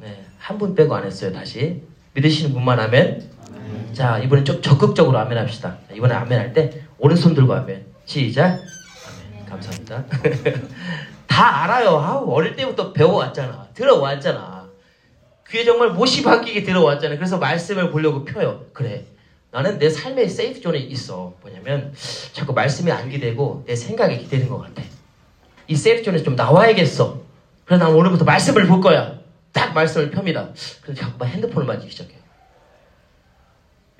네, 0.00 0.24
한 0.38 0.58
분 0.58 0.74
빼고 0.74 0.94
안 0.94 1.04
했어요. 1.04 1.32
다시 1.32 1.82
믿으시는 2.14 2.52
분만 2.52 2.78
아멘. 2.78 3.30
자 3.92 4.18
이번엔 4.18 4.44
좀 4.44 4.60
적극적으로 4.62 5.18
아멘 5.18 5.36
합시다. 5.38 5.78
이번에 5.94 6.14
아멘 6.14 6.38
할 6.38 6.52
때 6.52 6.82
오른손 6.98 7.34
들고 7.34 7.54
아멘. 7.54 7.86
시작. 8.04 8.44
아멘. 9.32 9.46
감사합니다. 9.46 10.04
다 11.26 11.64
알아요. 11.64 11.90
아우, 11.98 12.30
어릴 12.32 12.56
때부터 12.56 12.92
배워왔잖아. 12.92 13.68
들어왔잖아. 13.74 14.66
귀에 15.50 15.64
정말 15.64 15.90
못이 15.90 16.22
박히게 16.22 16.62
들어왔잖아. 16.64 17.16
그래서 17.16 17.38
말씀을 17.38 17.90
보려고 17.90 18.24
펴요. 18.24 18.64
그래. 18.72 19.04
나는 19.50 19.78
내 19.78 19.88
삶의 19.88 20.28
세이프 20.28 20.60
존에 20.60 20.78
있어. 20.78 21.34
뭐냐면 21.40 21.94
자꾸 22.32 22.52
말씀이 22.52 22.90
안 22.90 23.08
기대고 23.08 23.64
내 23.66 23.74
생각이 23.74 24.18
기대는 24.18 24.48
것 24.48 24.58
같아. 24.58 24.82
이 25.68 25.74
safe 25.76 26.02
zone에서 26.02 26.24
좀 26.24 26.36
나와야겠어. 26.36 27.20
그래서 27.64 27.84
난 27.84 27.94
오늘부터 27.94 28.24
말씀을 28.24 28.66
볼 28.66 28.80
거야. 28.80 29.18
딱 29.52 29.72
말씀을 29.72 30.10
폅니다. 30.10 30.48
그래서 30.82 31.00
자꾸만 31.02 31.28
핸드폰을 31.30 31.66
만지기 31.66 31.90
시작해요. 31.92 32.17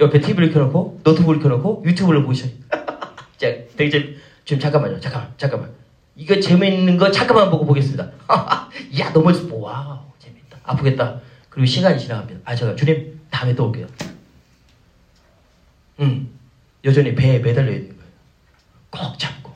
옆에 0.01 0.21
TV를 0.21 0.53
켜놓고 0.53 1.01
노트북을 1.03 1.41
켜놓고 1.41 1.83
유튜브를 1.85 2.23
시작해요. 2.35 2.59
자, 3.37 3.49
되게 3.77 4.17
지금 4.45 4.61
잠깐만요. 4.61 5.01
잠깐만, 5.01 5.33
잠깐만. 5.37 5.71
이거 6.17 6.39
재미있는 6.39 6.97
거 6.97 7.11
잠깐만 7.11 7.51
보고 7.51 7.65
보겠습니다. 7.67 8.05
야, 8.99 9.11
넘어졌어. 9.13 9.55
wow, 9.55 9.99
재밌다. 10.19 10.59
아프겠다. 10.65 11.21
그리고 11.49 11.67
시간이 11.67 11.99
지나갑니다. 11.99 12.41
아, 12.45 12.55
제가 12.55 12.77
주님 12.77 13.21
다음에 13.31 13.55
또 13.55 13.67
올게요. 13.67 13.87
음, 16.01 16.31
여전히 16.85 17.15
배에 17.15 17.41
매달려 17.41 17.73
있는 17.73 17.97
거예요. 17.97 18.11
꼭 18.91 19.19
잡고. 19.19 19.53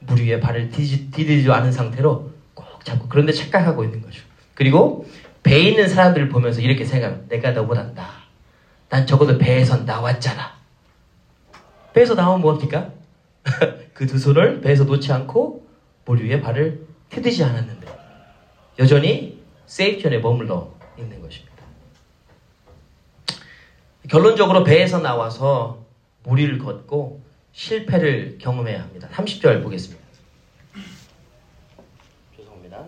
물 0.00 0.20
위에 0.22 0.40
발을 0.40 0.70
디디, 0.70 1.10
디디지 1.10 1.50
않은 1.50 1.72
상태로 1.72 2.32
꼭 2.54 2.84
잡고. 2.84 3.08
그런데 3.08 3.32
착각하고 3.32 3.84
있는 3.84 4.00
거죠. 4.00 4.22
그리고 4.54 5.08
배에 5.42 5.70
있는 5.70 5.88
사람들을 5.88 6.28
보면서 6.28 6.60
이렇게 6.60 6.84
생각합니다. 6.84 7.28
내가 7.28 7.50
너보다 7.52 7.92
나. 7.94 8.19
난 8.90 9.06
적어도 9.06 9.38
배에서 9.38 9.78
나왔잖아. 9.78 10.58
배에서 11.94 12.14
나오면 12.14 12.42
뭡니까? 12.42 12.90
그 13.94 14.06
두 14.06 14.18
손을 14.18 14.60
배에서 14.60 14.84
놓지 14.84 15.12
않고 15.12 15.66
물 16.04 16.22
위에 16.24 16.40
발을 16.40 16.86
디디지 17.10 17.44
않았는데 17.44 17.86
여전히 18.78 19.40
세이프존에 19.66 20.18
머물러 20.18 20.72
있는 20.98 21.20
것입니다. 21.20 21.50
결론적으로 24.08 24.64
배에서 24.64 24.98
나와서 25.00 25.84
무리를 26.24 26.58
걷고 26.58 27.20
실패를 27.52 28.38
경험해야 28.38 28.82
합니다. 28.82 29.08
30절 29.12 29.62
보겠습니다. 29.62 30.02
죄송합니다. 32.36 32.84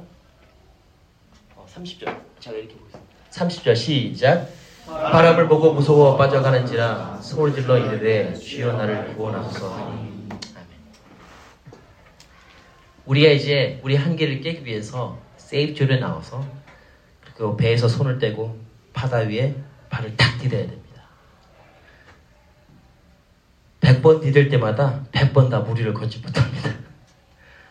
어, 1.56 1.66
30절. 1.72 2.20
제가 2.40 2.56
이렇게 2.56 2.74
보겠습니다. 2.74 3.12
30절 3.30 3.76
시작. 3.76 4.48
바람을 4.86 5.48
보고 5.48 5.72
무서워 5.72 6.16
빠져가는지라 6.16 7.18
소리 7.22 7.52
질러 7.54 7.78
이르되 7.78 8.34
주여 8.34 8.72
나를 8.72 9.14
구원하소서 9.14 9.74
아멘. 9.74 10.32
우리가 13.06 13.30
이제 13.30 13.80
우리 13.84 13.94
한계를 13.96 14.40
깨기 14.40 14.64
위해서 14.64 15.18
세이프존에 15.36 15.98
나와서 16.00 16.44
그 17.36 17.56
배에서 17.56 17.86
손을 17.88 18.18
떼고 18.18 18.58
바다 18.92 19.18
위에 19.18 19.54
발을 19.88 20.16
탁 20.16 20.38
디뎌야 20.38 20.66
됩니다. 20.66 20.82
100번 23.80 24.20
디딜 24.22 24.48
때마다 24.48 25.04
100번 25.12 25.50
다 25.50 25.60
무리를 25.60 25.92
걷지 25.94 26.18
못합니다. 26.18 26.70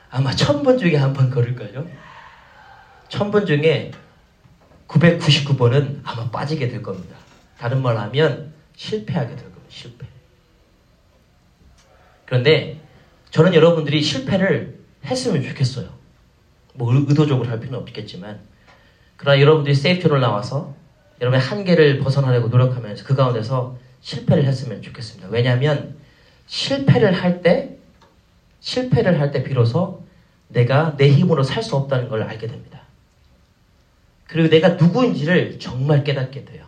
아마 0.09 0.31
1000번 0.31 0.77
중에 0.79 0.95
한 0.97 1.13
번 1.13 1.29
걸을걸요? 1.29 1.87
1000번 3.09 3.45
중에 3.45 3.91
999번은 4.91 6.01
아마 6.03 6.29
빠지게 6.29 6.67
될 6.67 6.81
겁니다. 6.81 7.15
다른 7.57 7.81
말 7.81 7.97
하면 7.97 8.53
실패하게 8.75 9.35
될 9.35 9.45
겁니다. 9.45 9.61
실패. 9.69 10.05
그런데 12.25 12.79
저는 13.29 13.53
여러분들이 13.53 14.01
실패를 14.01 14.79
했으면 15.05 15.41
좋겠어요. 15.43 15.89
뭐 16.73 16.93
의도적으로 16.93 17.49
할 17.49 17.59
필요는 17.59 17.79
없겠지만 17.79 18.39
그러나 19.17 19.39
여러분들이 19.39 19.75
세이프존을 19.75 20.19
나와서 20.19 20.75
여러분의 21.21 21.45
한계를 21.45 21.99
벗어나려고 21.99 22.47
노력하면서 22.47 23.03
그 23.05 23.15
가운데서 23.15 23.77
실패를 24.01 24.45
했으면 24.45 24.81
좋겠습니다. 24.81 25.29
왜냐하면 25.29 25.95
실패를 26.47 27.13
할 27.13 27.41
때 27.41 27.77
실패를 28.59 29.19
할 29.19 29.31
때 29.31 29.43
비로소 29.43 30.03
내가 30.47 30.95
내 30.97 31.09
힘으로 31.09 31.43
살 31.43 31.63
수 31.63 31.75
없다는 31.75 32.09
걸 32.09 32.23
알게 32.23 32.47
됩니다. 32.47 32.80
그리고 34.31 34.47
내가 34.47 34.69
누구인지를 34.69 35.59
정말 35.59 36.05
깨닫게 36.05 36.45
돼요. 36.45 36.65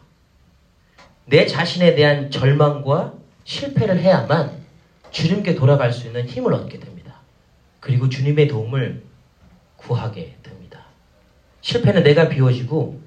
내 1.26 1.46
자신에 1.46 1.96
대한 1.96 2.30
절망과 2.30 3.14
실패를 3.46 4.00
해야만 4.00 4.64
주님께 5.12 5.56
돌아갈 5.56 5.94
수 5.94 6.08
있는 6.08 6.28
힘을 6.28 6.54
얻게 6.54 6.78
됩니다. 6.78 7.22
그리고 7.80 8.10
주님의 8.10 8.50
도움을 8.50 9.04
구하게 9.78 10.36
됩니다. 10.44 10.88
실패는 11.62 12.04
내가 12.04 12.28
비워지고 12.28 13.02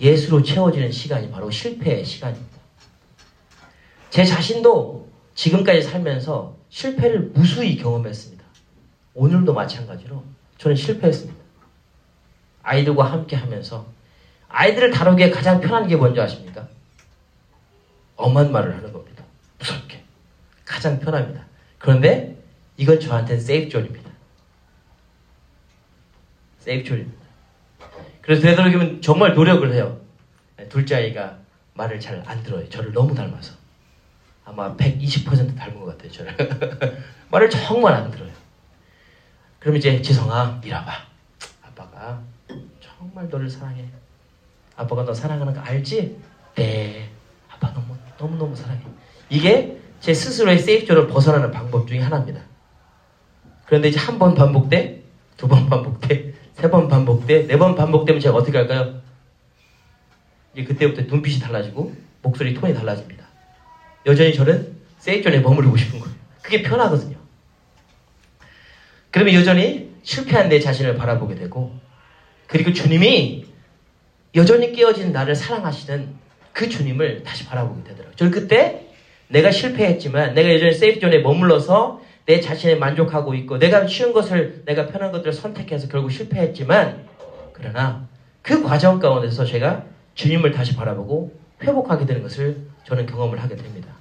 예수로 0.00 0.42
채워지는 0.42 0.90
시간이 0.90 1.30
바로 1.30 1.50
실패의 1.50 2.02
시간입니다. 2.02 2.56
제 4.08 4.24
자신도 4.24 5.10
지금까지 5.34 5.82
살면서 5.82 6.56
실패를 6.70 7.32
무수히 7.34 7.76
경험했습니다. 7.76 8.42
오늘도 9.12 9.52
마찬가지로 9.52 10.24
저는 10.56 10.74
실패했습니다. 10.74 11.39
아이들과 12.62 13.04
함께 13.10 13.36
하면서 13.36 13.86
아이들을 14.48 14.90
다루기에 14.90 15.30
가장 15.30 15.60
편한 15.60 15.86
게 15.86 15.96
뭔지 15.96 16.20
아십니까? 16.20 16.68
엄한 18.16 18.52
말을 18.52 18.76
하는 18.76 18.92
겁니다. 18.92 19.24
무섭게. 19.58 20.02
가장 20.64 20.98
편합니다. 21.00 21.44
그런데 21.78 22.36
이건 22.76 22.98
저한테는 23.00 23.40
세이프존입니다. 23.40 24.10
세이프존입니다. 26.58 27.20
그래서 28.20 28.42
되도록이면 28.42 29.00
정말 29.02 29.34
노력을 29.34 29.72
해요. 29.72 29.98
둘째 30.68 30.96
아이가 30.96 31.38
말을 31.74 31.98
잘 32.00 32.22
안 32.26 32.42
들어요. 32.42 32.68
저를 32.68 32.92
너무 32.92 33.14
닮아서. 33.14 33.54
아마 34.44 34.76
120% 34.76 35.56
닮은 35.56 35.80
것 35.80 35.86
같아요. 35.86 36.10
저를. 36.10 36.36
말을 37.30 37.48
정말 37.48 37.94
안 37.94 38.10
들어요. 38.10 38.30
그럼 39.58 39.76
이제 39.76 40.00
지성아 40.02 40.60
이라봐. 40.64 40.92
아빠가 41.62 42.22
정말 43.00 43.30
너를 43.30 43.48
사랑해. 43.48 43.86
아빠가 44.76 45.04
너 45.06 45.14
사랑하는 45.14 45.54
거 45.54 45.60
알지? 45.60 46.18
네. 46.56 47.08
아빠 47.48 47.72
너무 47.72 47.96
너무 48.18 48.36
너무 48.36 48.54
사랑해. 48.54 48.82
이게 49.30 49.80
제 50.00 50.12
스스로의 50.12 50.58
세이프존을 50.58 51.06
벗어나는 51.08 51.50
방법 51.50 51.88
중에 51.88 52.00
하나입니다. 52.00 52.42
그런데 53.66 53.88
이제 53.88 53.98
한 53.98 54.18
번 54.18 54.34
반복돼, 54.34 55.02
두 55.38 55.48
번 55.48 55.66
반복돼, 55.70 56.34
세 56.54 56.68
번 56.70 56.88
반복돼, 56.88 57.46
네 57.46 57.56
번 57.56 57.74
반복되면 57.74 58.20
제가 58.20 58.36
어떻게 58.36 58.58
할까요? 58.58 59.00
이제 60.52 60.64
그때부터 60.64 61.02
눈빛이 61.02 61.40
달라지고 61.40 61.94
목소리 62.20 62.52
톤이 62.52 62.74
달라집니다. 62.74 63.24
여전히 64.04 64.34
저는 64.34 64.76
세이프존에 64.98 65.40
머무르고 65.40 65.74
싶은 65.78 66.00
거예요. 66.00 66.14
그게 66.42 66.60
편하거든요. 66.62 67.16
그러면 69.10 69.34
여전히 69.34 69.90
실패한 70.02 70.50
내 70.50 70.60
자신을 70.60 70.96
바라보게 70.96 71.34
되고 71.34 71.78
그리고 72.50 72.72
주님이 72.72 73.46
여전히 74.34 74.72
깨어진 74.72 75.12
나를 75.12 75.34
사랑하시는 75.34 76.08
그 76.52 76.68
주님을 76.68 77.22
다시 77.22 77.46
바라보게 77.46 77.84
되더라고요. 77.84 78.16
저는 78.16 78.32
그때 78.32 78.88
내가 79.28 79.52
실패했지만 79.52 80.34
내가 80.34 80.52
여전히 80.52 80.74
세이프존에 80.74 81.20
머물러서 81.20 82.02
내 82.26 82.40
자신에 82.40 82.74
만족하고 82.74 83.34
있고 83.34 83.58
내가 83.58 83.86
쉬운 83.86 84.12
것을 84.12 84.62
내가 84.66 84.88
편한 84.88 85.12
것들을 85.12 85.32
선택해서 85.32 85.88
결국 85.88 86.10
실패했지만 86.10 87.06
그러나 87.52 88.08
그 88.42 88.62
과정 88.62 88.98
가운데서 88.98 89.44
제가 89.44 89.84
주님을 90.14 90.50
다시 90.50 90.74
바라보고 90.74 91.32
회복하게 91.62 92.04
되는 92.04 92.22
것을 92.22 92.56
저는 92.84 93.06
경험을 93.06 93.40
하게 93.40 93.54
됩니다. 93.54 93.94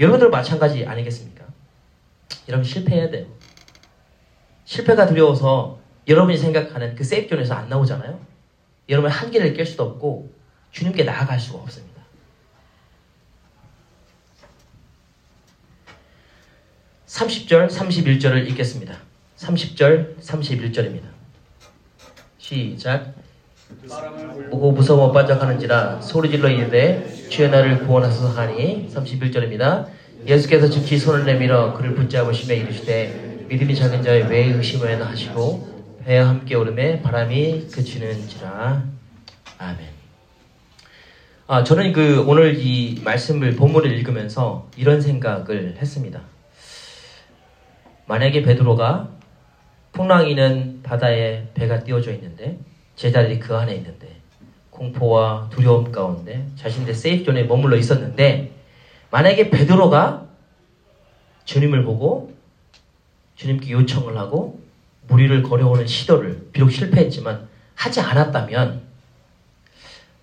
여러분들 0.00 0.30
마찬가지 0.30 0.84
아니겠습니까? 0.84 1.44
여러분 2.48 2.64
실패해야 2.64 3.10
돼요. 3.10 3.26
실패가 4.64 5.06
두려워서 5.06 5.78
여러분이 6.06 6.36
생각하는 6.36 6.94
그 6.94 7.04
세이프존에서 7.04 7.54
안 7.54 7.68
나오잖아요. 7.68 8.20
여러분의 8.88 9.16
한계를 9.16 9.54
깰 9.54 9.66
수도 9.66 9.84
없고 9.84 10.30
주님께 10.70 11.04
나아갈 11.04 11.40
수가 11.40 11.60
없습니다. 11.60 11.94
30절, 17.06 17.70
31절을 17.70 18.48
읽겠습니다. 18.50 18.98
30절, 19.36 20.18
31절입니다. 20.20 21.04
시작. 22.38 23.14
보고 24.50 24.72
무서워 24.72 25.12
반짝하는지라 25.12 26.00
소리질러 26.00 26.50
이르되 26.50 27.28
주의 27.28 27.50
나를 27.50 27.86
구원하소서 27.86 28.38
하니 28.38 28.88
31절입니다. 28.92 29.86
예수께서 30.26 30.68
즉시 30.68 30.98
손을 30.98 31.24
내밀어 31.24 31.74
그를 31.74 31.94
붙잡으시며 31.94 32.54
이르시되 32.54 33.46
믿음이 33.48 33.74
작은 33.74 34.02
자의 34.02 34.24
왜 34.28 34.46
의심을 34.52 35.04
하시고 35.04 35.73
배와 36.04 36.28
함께 36.28 36.54
오름에 36.54 37.00
바람이 37.00 37.68
그치는지라 37.72 38.82
아멘. 39.56 39.88
아 41.46 41.64
저는 41.64 41.94
그 41.94 42.22
오늘 42.26 42.58
이 42.58 43.00
말씀을 43.02 43.56
본문을 43.56 43.90
읽으면서 43.90 44.68
이런 44.76 45.00
생각을 45.00 45.76
했습니다. 45.78 46.20
만약에 48.06 48.42
베드로가 48.42 49.08
풍랑이는 49.92 50.82
바다에 50.82 51.48
배가 51.54 51.82
띄워져 51.82 52.12
있는데 52.12 52.58
제자들이 52.96 53.38
그 53.38 53.56
안에 53.56 53.74
있는데 53.76 54.20
공포와 54.68 55.48
두려움 55.50 55.90
가운데 55.90 56.46
자신들의 56.56 56.94
세이프존에 56.94 57.44
머물러 57.44 57.76
있었는데 57.76 58.52
만약에 59.10 59.48
베드로가 59.48 60.26
주님을 61.46 61.84
보고 61.84 62.34
주님께 63.36 63.70
요청을 63.70 64.18
하고 64.18 64.63
무리를 65.06 65.42
걸어오는 65.42 65.86
시도를 65.86 66.48
비록 66.52 66.70
실패했지만 66.70 67.48
하지 67.74 68.00
않았다면 68.00 68.82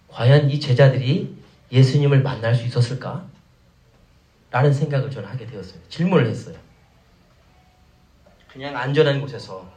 과연 0.08 0.50
이 0.50 0.60
제자들이 0.60 1.36
예수님을 1.72 2.22
만날 2.22 2.54
수 2.54 2.65
있었을까? 2.65 3.26
라는 4.50 4.74
생각을 4.74 5.10
저는 5.10 5.30
하게 5.30 5.46
되었어요. 5.46 5.80
질문을 5.88 6.28
했어요. 6.28 6.56
그냥 8.52 8.76
안전한 8.76 9.22
곳에서 9.22 9.72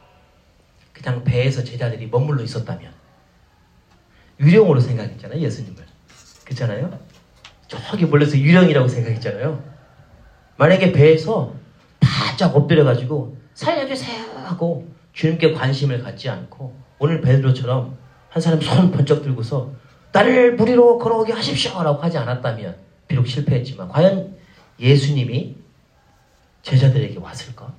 그냥 0.91 1.23
배에서 1.23 1.63
제자들이 1.63 2.07
머물러 2.07 2.43
있었다면 2.43 2.91
유령으로 4.39 4.79
생각했잖아요 4.79 5.39
예수님을 5.41 5.85
그렇잖아요 6.43 6.99
저기 7.67 8.05
멀리서 8.05 8.37
유령이라고 8.37 8.87
생각했잖아요 8.87 9.63
만약에 10.57 10.91
배에서 10.91 11.53
바짝 11.99 12.55
엎드려가지고 12.55 13.37
살려주세요 13.55 14.37
하고 14.45 14.87
주님께 15.13 15.53
관심을 15.53 16.03
갖지 16.03 16.29
않고 16.29 16.77
오늘 16.99 17.21
베드로처럼 17.21 17.97
한 18.29 18.41
사람 18.41 18.61
손 18.61 18.91
번쩍 18.91 19.23
들고서 19.23 19.71
나를 20.11 20.55
무리로 20.55 20.99
걸어오게 20.99 21.33
하십시오 21.33 21.81
라고 21.81 22.01
하지 22.01 22.17
않았다면 22.17 22.75
비록 23.07 23.27
실패했지만 23.27 23.87
과연 23.89 24.35
예수님이 24.79 25.55
제자들에게 26.63 27.19
왔을까? 27.19 27.73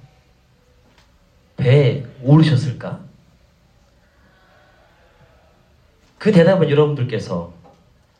배에 1.57 2.05
오르셨을까? 2.23 3.01
그 6.19 6.33
대답은 6.33 6.71
여러분들께서 6.71 7.53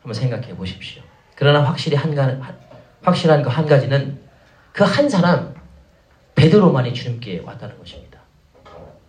한번 0.01 0.13
생각해 0.13 0.55
보십시오. 0.55 1.01
그러나 1.35 1.63
확실히 1.63 1.95
한, 1.97 2.13
확실한 3.01 3.43
그한 3.43 3.65
가지는 3.65 4.19
그 4.73 4.83
한 4.83 5.09
사람 5.09 5.56
베드로만이 6.37 6.93
주님께 6.93 7.39
왔다는 7.39 7.77
것입니다. 7.79 8.19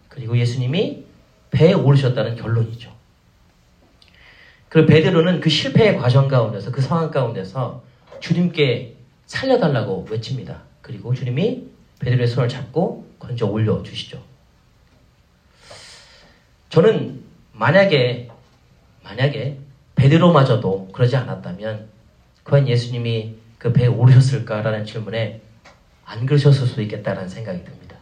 그리고 0.09 0.37
예수님이 0.37 1.05
배에 1.51 1.75
오르셨다는 1.75 2.37
결론이죠. 2.37 2.91
그리고 4.71 4.89
베드로는 4.89 5.41
그 5.41 5.51
실패의 5.51 5.99
과정 5.99 6.27
가운데서 6.27 6.73
그 6.73 6.81
상황 6.81 7.11
가운데서 7.11 7.83
주님께 8.21 8.97
살려달라고 9.27 10.09
외칩니다. 10.11 10.63
그리고 10.81 11.15
주님이 11.15 11.69
베드로의 12.01 12.27
손을 12.27 12.49
잡고 12.49 13.07
건져 13.19 13.47
올려 13.47 13.83
주시죠. 13.83 14.23
저는 16.71 17.23
만약에 17.53 18.31
만약에 19.03 19.59
베드로마저도 19.97 20.89
그러지 20.93 21.17
않았다면 21.17 21.89
과연 22.45 22.69
예수님이 22.69 23.35
그 23.59 23.73
배에 23.73 23.87
오르셨을까라는 23.87 24.87
질문에 24.87 25.43
안 26.09 26.25
그러셨을 26.25 26.67
수도 26.67 26.81
있겠다는 26.83 27.29
생각이 27.29 27.63
듭니다. 27.65 27.97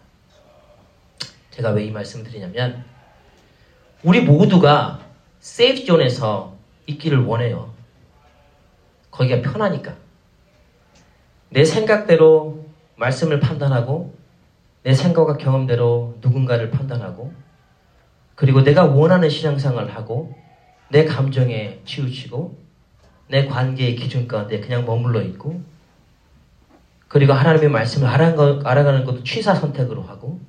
제가 1.50 1.70
왜 1.70 1.86
이 1.86 1.90
말씀을 1.90 2.24
드리냐면 2.24 2.84
우리 4.04 4.20
모두가 4.20 5.00
세이프존에서 5.40 6.56
있기를 6.86 7.24
원해요. 7.24 7.74
거기가 9.10 9.40
편하니까. 9.50 9.96
내 11.48 11.64
생각대로 11.64 12.66
말씀을 12.96 13.40
판단하고 13.40 14.14
내 14.84 14.94
생각과 14.94 15.36
경험대로 15.36 16.18
누군가를 16.20 16.70
판단하고 16.70 17.32
그리고 18.36 18.62
내가 18.62 18.84
원하는 18.84 19.28
신앙생활을 19.28 19.96
하고 19.96 20.32
내 20.90 21.04
감정에 21.04 21.80
치우치고 21.84 22.56
내 23.28 23.46
관계의 23.46 23.96
기준 23.96 24.28
가운데 24.28 24.60
그냥 24.60 24.84
머물러 24.84 25.22
있고 25.22 25.60
그리고 27.08 27.32
하나님의 27.32 27.68
말씀을 27.70 28.08
알아가는 28.08 29.04
것도 29.04 29.22
취사 29.22 29.54
선택으로 29.54 30.02
하고 30.02 30.40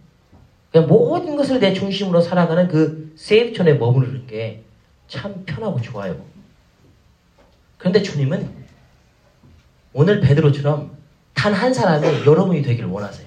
그냥 0.71 0.87
모든 0.87 1.35
것을 1.35 1.59
내 1.59 1.73
중심으로 1.73 2.21
살아가는 2.21 2.67
그 2.67 3.13
세이프촌에 3.15 3.73
머무르는 3.75 4.27
게 4.27 4.63
참 5.07 5.45
편하고 5.45 5.79
좋아요. 5.81 6.17
그런데 7.77 8.01
주님은 8.01 8.49
오늘 9.93 10.19
베드로처럼 10.19 10.97
단 11.33 11.53
한 11.53 11.73
사람이 11.73 12.25
여러분이 12.25 12.61
되기를 12.61 12.89
원하세요. 12.89 13.25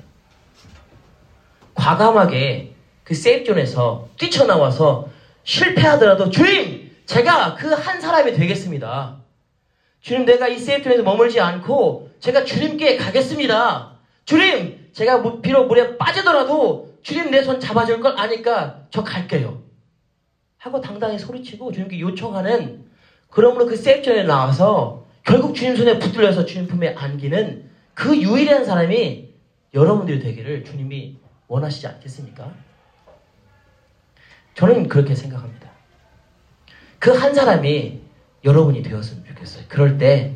과감하게 1.75 2.75
그 3.05 3.15
세이프존에서 3.15 4.09
뛰쳐나와서 4.19 5.09
실패하더라도 5.45 6.29
주님! 6.31 6.91
제가 7.07 7.55
그 7.55 7.73
한 7.73 8.01
사람이 8.01 8.35
되겠습니다. 8.35 9.17
주님 10.03 10.27
내가 10.27 10.49
이 10.49 10.59
세이프존에서 10.59 11.03
머물지 11.03 11.41
않고 11.41 12.10
제가 12.21 12.45
주님께 12.45 12.97
가겠습니다. 12.97 13.93
주님! 14.25 14.91
제가 14.93 15.41
비록 15.41 15.67
물에 15.69 15.97
빠지더라도 15.97 16.95
주님 17.03 17.31
내 17.31 17.43
손 17.43 17.59
잡아줄 17.61 18.01
걸 18.01 18.19
아니까 18.19 18.87
저 18.91 19.03
갈게요. 19.03 19.63
하고 20.59 20.81
당당히 20.81 21.19
소리치고 21.19 21.73
주님께 21.73 21.99
요청하는 22.01 22.85
그러므로 23.31 23.67
그 23.67 23.77
세이프존에 23.77 24.25
나와서 24.25 25.07
결국 25.25 25.55
주님 25.55 25.77
손에 25.77 25.99
붙들려서 25.99 26.45
주님 26.45 26.67
품에 26.69 26.95
안기는 26.95 27.71
그 27.95 28.17
유일한 28.17 28.65
사람이 28.65 29.31
여러분들이 29.73 30.19
되기를 30.21 30.65
주님이 30.65 31.17
원하시지 31.49 31.87
않겠습니까? 31.87 32.53
저는 34.55 34.89
그렇게 34.89 35.15
생각합니다. 35.15 35.71
그 36.99 37.11
한 37.13 37.33
사람이 37.35 38.01
여러분이 38.45 38.83
되었으면 38.83 39.25
좋겠어요. 39.25 39.65
그럴 39.69 39.97
때 39.97 40.35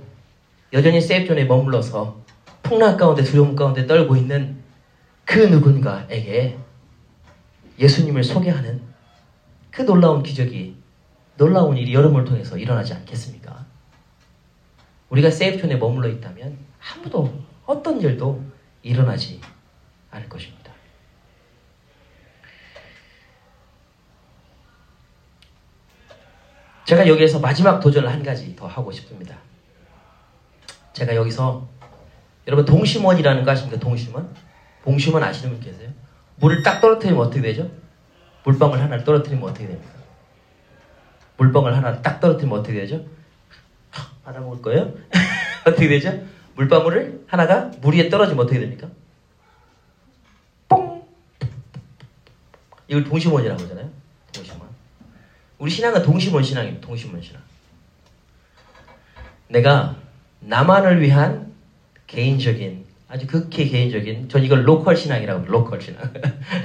여전히 0.75 1.01
세이프존에 1.01 1.45
머물러서 1.45 2.21
풍랑 2.65 2.97
가운데 2.97 3.23
두려움 3.23 3.55
가운데 3.55 3.87
떨고 3.87 4.17
있는 4.17 4.61
그 5.25 5.39
누군가에게 5.39 6.59
예수님을 7.79 8.25
소개하는 8.25 8.83
그 9.71 9.83
놀라운 9.83 10.25
기적이 10.25 10.77
놀라운 11.37 11.77
일이 11.77 11.95
여러분을 11.95 12.25
통해서 12.25 12.59
일어나지 12.59 12.93
않겠습니까? 12.93 13.67
우리가 15.11 15.31
세이프존에 15.31 15.77
머물러 15.77 16.09
있다면 16.09 16.59
아무도 16.93 17.33
어떤 17.67 18.01
일도 18.01 18.45
일어나지 18.83 19.41
않을 20.11 20.29
것입니다. 20.29 20.73
제가 26.85 27.07
여기에서 27.07 27.39
마지막 27.39 27.79
도전을 27.79 28.11
한 28.11 28.25
가지 28.25 28.57
더 28.57 28.67
하고 28.67 28.91
싶습니다. 28.91 29.39
제가 30.95 31.15
여기서 31.17 31.69
여러분 32.47 32.65
동심원이라는 32.65 33.45
거 33.45 33.51
아십니까? 33.51 33.79
동심원? 33.79 34.35
동심원 34.85 35.23
아시는 35.23 35.51
분 35.51 35.61
계세요? 35.61 35.91
물을 36.37 36.63
딱 36.63 36.81
떨어뜨리면 36.81 37.21
어떻게 37.21 37.43
되죠? 37.43 37.71
물방울 38.45 38.79
하나를 38.79 39.05
떨어뜨리면 39.05 39.45
어떻게 39.45 39.67
됩니까? 39.67 39.93
물방울 41.37 41.75
하나 41.75 42.01
딱 42.01 42.21
떨어뜨리면 42.21 42.59
어떻게 42.59 42.75
되죠? 42.75 43.05
받아먹을 44.25 44.63
거예요? 44.63 44.95
어떻게 45.67 45.89
되죠? 45.89 46.23
물방울을 46.55 47.25
하나가 47.27 47.71
물 47.81 47.95
위에 47.95 48.09
떨어지면 48.09 48.45
어떻게 48.45 48.61
됩니까? 48.61 48.89
뽕! 50.69 51.07
이걸 52.87 53.05
동심원이라고 53.05 53.63
하잖아요. 53.63 53.91
동심원. 54.33 54.69
우리 55.59 55.71
신앙은 55.71 56.03
동심원 56.03 56.45
신앙입니다. 56.45 56.87
동심원 56.87 57.21
신앙. 57.21 57.43
내가 59.49 59.97
나만을 60.47 61.01
위한 61.01 61.53
개인적인 62.07 62.85
아주 63.09 63.27
극히 63.27 63.69
개인적인 63.69 64.29
전 64.29 64.43
이걸 64.43 64.67
local 64.67 64.97
신앙이라고 64.97 65.47
local 65.47 65.81
신앙 65.81 66.03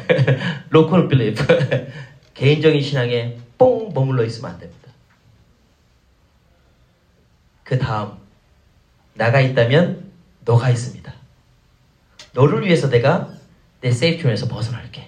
local 0.69 1.08
belief 1.08 1.45
개인적인 2.34 2.82
신앙에 2.82 3.38
뽕 3.58 3.94
머물러 3.94 4.24
있으면 4.24 4.52
안 4.52 4.60
됩니다. 4.60 4.89
그 7.63 7.78
다음 7.78 8.13
나가 9.13 9.42
있다면 9.42 10.12
너가 10.46 10.70
있습니다. 10.70 11.13
너를 12.34 12.65
위해서 12.65 12.89
내가 12.89 13.32
내 13.82 13.92
safe 13.91 14.10
zone에서 14.10 14.47
벗어날게. 14.48 15.08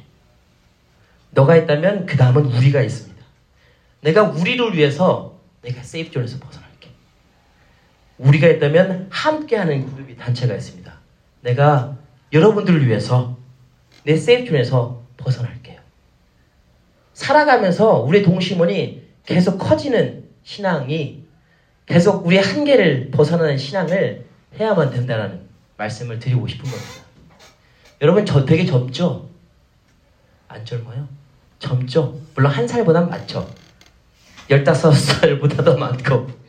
너가 1.32 1.56
있다면 1.56 2.06
그 2.06 2.18
다음은 2.18 2.46
우리가 2.46 2.82
있습니다. 2.82 3.26
내가 4.02 4.24
우리를 4.24 4.76
위해서 4.76 5.40
내가 5.62 5.82
세이프존에서 5.82 6.40
벗어날게. 6.40 6.61
우리가 8.22 8.48
있다면 8.48 9.08
함께하는 9.10 9.92
그룹이 9.92 10.16
단체가 10.16 10.56
있습니다. 10.56 10.94
내가 11.42 11.98
여러분들을 12.32 12.88
위해서 12.88 13.38
내 14.04 14.16
세이프존에서 14.16 15.02
벗어날게요. 15.18 15.80
살아가면서 17.14 18.00
우리의 18.02 18.24
동심원이 18.24 19.02
계속 19.26 19.58
커지는 19.58 20.30
신앙이 20.44 21.24
계속 21.86 22.26
우리의 22.26 22.44
한계를 22.44 23.12
벗어나는 23.12 23.58
신앙을 23.58 24.26
해야만 24.60 24.92
된다는 24.92 25.42
말씀을 25.78 26.20
드리고 26.20 26.48
싶은 26.48 26.70
겁니다. 26.70 27.04
여러분 28.02 28.26
저 28.26 28.46
되게 28.46 28.66
젊죠? 28.66 29.30
안 30.48 30.64
젊어요? 30.64 31.08
젊죠? 31.60 32.20
물론 32.36 32.52
한 32.52 32.68
살보단 32.68 33.10
많죠. 33.10 33.50
15살보다 34.50 35.64
더 35.64 35.78
많고 35.78 36.41